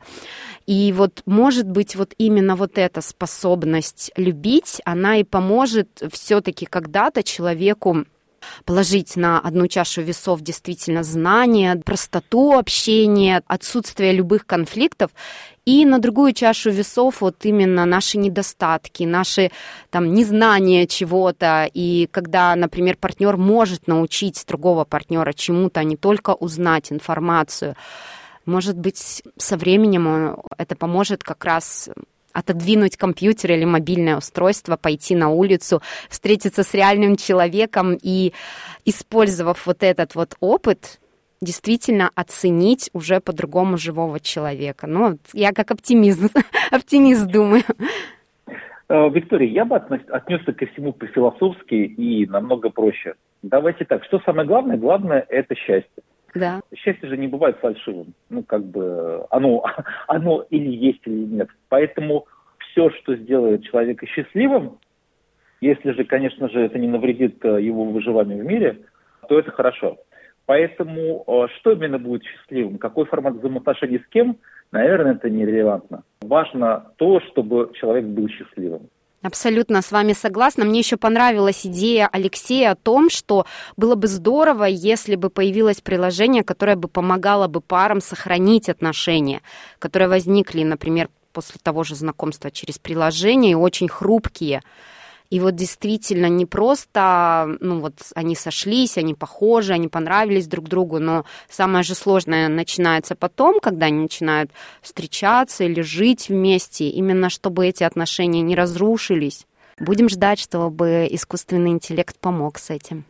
И 0.67 0.93
вот, 0.93 1.23
может 1.27 1.69
быть, 1.69 1.97
вот 1.97 2.15
именно 2.19 2.55
вот 2.55 2.79
эта 2.79 3.01
способность 3.01 4.13
любить, 4.17 4.81
она 4.85 5.17
и 5.17 5.25
поможет 5.25 6.03
все-таки 6.13 6.67
когда-то 6.67 7.23
человеку 7.23 8.05
положить 8.65 9.17
на 9.17 9.41
одну 9.41 9.67
чашу 9.67 10.03
весов 10.03 10.41
действительно 10.41 11.03
знания, 11.03 11.81
простоту 11.85 12.53
общения, 12.53 13.43
отсутствие 13.47 14.13
любых 14.13 14.47
конфликтов, 14.47 15.11
и 15.71 15.85
на 15.85 16.01
другую 16.01 16.33
чашу 16.33 16.71
весов 16.71 17.21
вот 17.21 17.37
именно 17.45 17.87
наши 17.87 18.19
недостатки, 18.19 19.05
наши 19.05 19.53
там 19.91 20.13
незнания 20.13 20.89
чего-то, 20.89 21.71
и 21.73 22.09
когда, 22.11 22.57
например, 22.57 22.97
партнер 22.97 23.37
может 23.37 23.87
научить 23.87 24.45
другого 24.49 24.85
партнера 24.85 25.33
чему-то, 25.33 25.81
а 25.81 25.85
не 25.85 25.97
только 25.97 26.31
узнать 26.35 26.91
информацию, 26.91 27.77
может 28.47 28.77
быть, 28.77 29.23
со 29.37 29.57
временем 29.57 30.39
это 30.59 30.75
поможет 30.75 31.23
как 31.23 31.45
раз 31.45 31.89
отодвинуть 32.33 32.97
компьютер 32.97 33.53
или 33.53 33.65
мобильное 33.65 34.17
устройство, 34.17 34.77
пойти 34.77 35.15
на 35.15 35.29
улицу, 35.29 35.83
встретиться 36.09 36.65
с 36.65 36.75
реальным 36.75 37.15
человеком 37.15 37.97
и, 38.03 38.33
использовав 38.85 39.67
вот 39.67 39.85
этот 39.85 40.17
вот 40.17 40.35
опыт, 40.41 40.99
действительно 41.41 42.11
оценить 42.15 42.91
уже 42.93 43.21
по-другому 43.21 43.79
живого 43.79 44.21
человека. 44.21 44.87
Ну, 44.87 45.19
я 45.33 45.53
как 45.53 45.71
оптимист, 45.71 46.37
оптимист 46.71 47.27
думаю. 47.27 47.63
Э, 48.89 49.09
Виктория, 49.09 49.49
я 49.49 49.65
бы 49.65 49.77
отнесся 49.77 50.53
ко 50.53 50.67
всему 50.67 50.93
по-философски 50.93 51.75
и 51.75 52.27
намного 52.27 52.71
проще. 52.71 53.15
Давайте 53.43 53.85
так, 53.85 54.05
что 54.05 54.21
самое 54.21 54.47
главное? 54.47 54.77
Главное– 54.77 55.25
это 55.29 55.55
счастье. 55.55 56.03
Да. 56.35 56.61
Счастье 56.77 57.09
же 57.09 57.17
не 57.17 57.27
бывает 57.27 57.59
фальшивым. 57.61 58.15
Ну, 58.29 58.43
как 58.43 58.65
бы 58.65 59.27
оно, 59.31 59.65
оно 60.09 60.45
или 60.51 60.71
есть, 60.71 61.01
или 61.07 61.25
нет. 61.25 61.49
Поэтому 61.69 62.27
все, 62.59 62.91
что 62.91 63.17
сделает 63.17 63.65
человека 63.65 64.07
счастливым, 64.07 64.79
если 65.61 65.93
же, 65.93 66.05
конечно 66.05 66.49
же, 66.49 66.61
это 66.61 66.79
не 66.79 66.89
навредит 66.89 67.45
э, 67.45 67.63
его 67.63 67.85
выживанию 67.85 68.43
в 68.43 68.47
мире, 68.47 68.79
то 69.29 69.39
это 69.39 69.51
хорошо. 69.51 69.99
Поэтому 70.51 71.23
э, 71.29 71.47
что 71.61 71.71
именно 71.71 72.01
будет 72.01 72.25
счастливым, 72.25 72.79
какой 72.79 73.05
формат 73.05 73.35
взаимоотношений 73.35 74.01
с 74.05 74.09
кем, 74.09 74.37
наверное, 74.73 75.15
это 75.15 75.31
нерелевантно. 75.31 76.03
Важно 76.23 76.91
то, 76.97 77.21
чтобы 77.21 77.71
человек 77.75 78.07
был 78.07 78.29
счастливым. 78.29 78.89
Абсолютно 79.23 79.81
с 79.81 79.93
вами 79.93 80.13
согласна. 80.13 80.65
Мне 80.65 80.81
еще 80.81 80.97
понравилась 80.97 81.65
идея 81.65 82.09
Алексея 82.11 82.73
о 82.73 82.75
том, 82.75 83.11
что 83.11 83.47
было 83.77 83.95
бы 83.95 84.09
здорово, 84.09 84.65
если 84.65 85.15
бы 85.15 85.31
появилось 85.31 85.81
приложение, 85.83 86.43
которое 86.43 86.75
бы 86.75 86.89
помогало 86.89 87.47
бы 87.47 87.61
парам 87.61 88.01
сохранить 88.01 88.69
отношения, 88.69 89.43
которые 89.79 90.09
возникли, 90.09 90.65
например, 90.65 91.11
после 91.33 91.61
того 91.63 91.85
же 91.85 91.95
знакомства 91.95 92.51
через 92.51 92.77
приложение, 92.81 93.53
и 93.53 93.55
очень 93.55 93.87
хрупкие. 93.87 94.63
И 95.31 95.39
вот 95.39 95.55
действительно 95.55 96.27
не 96.27 96.45
просто, 96.45 97.57
ну 97.61 97.79
вот 97.79 97.95
они 98.17 98.35
сошлись, 98.35 98.99
они 98.99 99.15
похожи, 99.15 99.73
они 99.73 99.87
понравились 99.87 100.49
друг 100.49 100.69
другу, 100.69 100.99
но 100.99 101.25
самое 101.49 101.85
же 101.85 101.95
сложное 101.95 102.49
начинается 102.49 103.15
потом, 103.15 103.61
когда 103.61 103.87
они 103.87 104.03
начинают 104.03 104.51
встречаться 104.83 105.63
или 105.63 105.83
жить 105.83 106.29
вместе, 106.29 106.89
именно 106.89 107.31
чтобы 107.31 107.67
эти 107.67 107.85
отношения 107.85 108.43
не 108.43 108.57
разрушились. 108.57 109.47
Будем 109.79 110.09
ждать, 110.09 110.41
чтобы 110.41 111.07
искусственный 111.09 111.71
интеллект 111.71 112.19
помог 112.19 112.59
с 112.59 112.71
этим. 112.71 113.05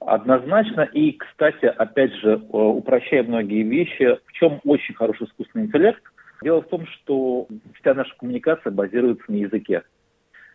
Однозначно. 0.00 0.80
И, 0.80 1.12
кстати, 1.12 1.66
опять 1.66 2.14
же, 2.14 2.32
э, 2.32 2.56
упрощая 2.56 3.22
многие 3.22 3.62
вещи, 3.62 4.18
в 4.24 4.32
чем 4.32 4.60
очень 4.64 4.94
хороший 4.94 5.26
искусственный 5.26 5.66
интеллект? 5.66 6.02
Дело 6.42 6.62
в 6.62 6.68
том, 6.68 6.86
что 6.86 7.46
вся 7.78 7.92
наша 7.92 8.10
коммуникация 8.18 8.70
базируется 8.72 9.24
на 9.28 9.36
языке. 9.36 9.82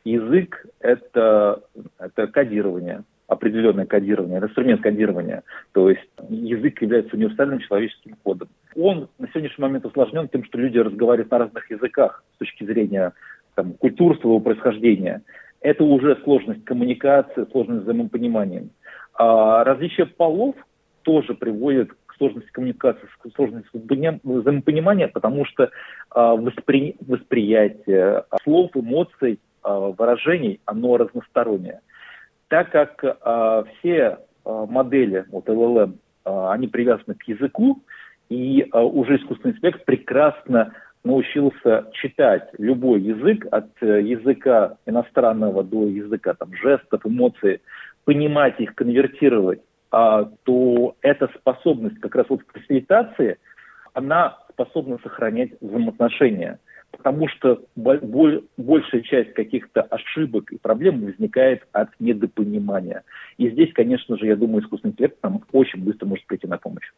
Язык– 0.06 0.66
это, 0.80 1.64
это 1.98 2.28
кодирование, 2.28 3.04
определенное 3.28 3.88
кодирование, 3.88 4.38
это 4.38 4.46
инструмент 4.46 4.82
кодирования. 4.82 5.42
То 5.72 5.90
есть 5.90 6.08
язык 6.30 6.80
является 6.82 7.16
универсальным 7.16 7.60
человеческим 7.60 8.16
кодом. 8.24 8.48
Он 8.76 9.10
на 9.18 9.28
сегодняшний 9.30 9.64
момент 9.64 9.84
усложнен 9.84 10.28
тем, 10.28 10.44
что 10.44 10.60
люди 10.60 10.78
разговаривают 10.78 11.32
на 11.32 11.40
разных 11.40 11.72
языках 11.72 12.24
с 12.36 12.38
точки 12.38 12.66
зрения 12.66 13.14
там, 13.56 13.74
культур 13.74 14.16
своего 14.20 14.40
происхождения. 14.40 15.24
Это 15.62 15.84
уже 15.84 16.18
сложность 16.24 16.64
коммуникации, 16.66 17.48
сложность 17.52 17.84
взаимопонимания. 17.84 18.68
А 19.16 19.64
различие 19.64 20.06
полов 20.06 20.56
тоже 21.02 21.34
приводит 21.34 21.94
к 22.06 22.16
сложность 22.18 22.52
коммуникации, 22.52 23.08
сложность 23.36 23.68
взаимопонимания, 23.74 25.08
потому 25.08 25.46
что 25.46 25.72
воспри... 26.14 26.96
восприятие 27.08 28.26
слов, 28.44 28.70
эмоций, 28.76 29.40
выражений, 29.66 30.60
оно 30.66 30.98
разностороннее. 30.98 31.82
Так 32.48 32.72
как 32.72 33.04
все 33.80 34.20
модели, 34.46 35.26
вот 35.32 35.50
LLM, 35.50 35.98
они 36.24 36.68
привязаны 36.68 37.16
к 37.16 37.24
языку, 37.24 37.82
и 38.30 38.70
уже 38.72 39.18
искусственный 39.18 39.56
интеллект 39.56 39.84
прекрасно 39.86 40.74
научился 41.06 41.88
читать 41.94 42.50
любой 42.58 43.00
язык, 43.00 43.46
от 43.52 43.70
э, 43.82 44.02
языка 44.02 44.78
иностранного 44.86 45.64
до 45.64 45.88
языка 45.88 46.34
там, 46.34 46.54
жестов, 46.56 47.06
эмоций, 47.06 47.62
понимать 48.04 48.60
их, 48.60 48.74
конвертировать, 48.76 49.62
а, 49.92 50.28
то 50.44 50.96
эта 51.02 51.30
способность 51.40 52.00
как 52.00 52.16
раз 52.16 52.26
вот 52.28 52.42
в 52.42 52.60
фасилитации, 52.60 53.38
она 53.94 54.40
способна 54.50 54.98
сохранять 55.04 55.52
взаимоотношения. 55.62 56.60
Потому 56.92 57.28
что 57.28 57.62
большая 57.76 59.02
часть 59.04 59.34
каких-то 59.34 59.82
ошибок 59.82 60.52
и 60.52 60.58
проблем 60.58 61.06
возникает 61.06 61.68
от 61.72 61.90
недопонимания. 62.00 63.04
И 63.38 63.50
здесь, 63.50 63.72
конечно 63.74 64.18
же, 64.18 64.26
я 64.26 64.36
думаю, 64.36 64.64
искусственный 64.64 64.94
интеллект 64.94 65.18
нам 65.22 65.44
очень 65.52 65.84
быстро 65.84 66.08
может 66.08 66.26
прийти 66.26 66.48
на 66.48 66.58
помощь. 66.58 66.92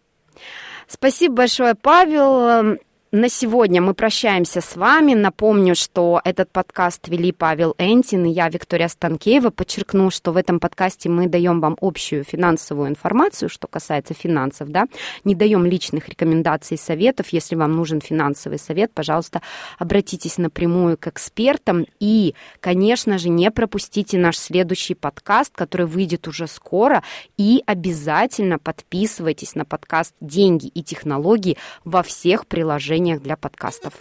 Спасибо 0.87 1.35
большое, 1.35 1.75
Павел. 1.75 2.77
На 3.13 3.29
сегодня 3.29 3.81
мы 3.81 3.93
прощаемся 3.93 4.59
с 4.59 4.75
вами. 4.75 5.13
Напомню, 5.13 5.75
что 5.75 6.19
этот 6.25 6.51
подкаст 6.51 7.07
вели 7.07 7.31
Павел 7.31 7.73
Энтин 7.77 8.25
и 8.25 8.31
я, 8.31 8.49
Виктория 8.49 8.89
Станкеева. 8.89 9.49
Подчеркну, 9.49 10.09
что 10.09 10.33
в 10.33 10.35
этом 10.35 10.59
подкасте 10.59 11.07
мы 11.07 11.27
даем 11.27 11.61
вам 11.61 11.77
общую 11.79 12.25
финансовую 12.25 12.89
информацию, 12.89 13.47
что 13.47 13.69
касается 13.69 14.13
финансов, 14.13 14.71
да. 14.71 14.87
Не 15.23 15.35
даем 15.35 15.65
личных 15.65 16.09
рекомендаций 16.09 16.75
и 16.75 16.77
советов. 16.77 17.29
Если 17.29 17.55
вам 17.55 17.77
нужен 17.77 18.01
финансовый 18.01 18.59
совет, 18.59 18.91
пожалуйста, 18.93 19.41
обратитесь 19.79 20.37
напрямую 20.37 20.97
к 20.97 21.07
экспертам. 21.07 21.85
И, 22.01 22.35
конечно 22.59 23.17
же, 23.17 23.29
не 23.29 23.51
пропустите 23.51 24.17
наш 24.17 24.37
следующий 24.37 24.95
подкаст, 24.95 25.55
который 25.55 25.87
выйдет 25.87 26.27
уже 26.27 26.45
скоро. 26.45 27.03
И 27.37 27.63
обязательно 27.67 28.59
подписывайтесь 28.59 29.55
на 29.55 29.63
подкаст 29.63 30.13
«Деньги 30.19 30.67
и 30.67 30.83
технологии» 30.83 31.57
во 31.85 32.03
всех 32.03 32.47
приложениях 32.47 32.96
приложениях 32.97 33.21
для 33.21 33.37
подкастов. 33.37 33.93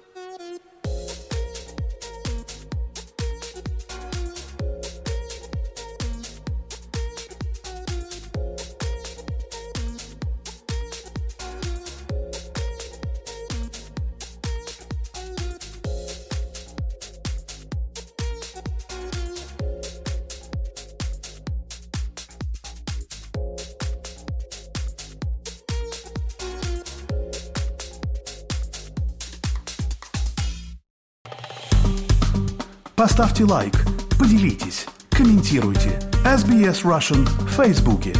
Поставьте 33.16 33.44
лайк, 33.44 33.72
поделитесь, 34.18 34.86
комментируйте. 35.08 35.98
SBS 36.22 36.82
Russian 36.82 37.24
в 37.24 37.48
Фейсбуке. 37.48 38.12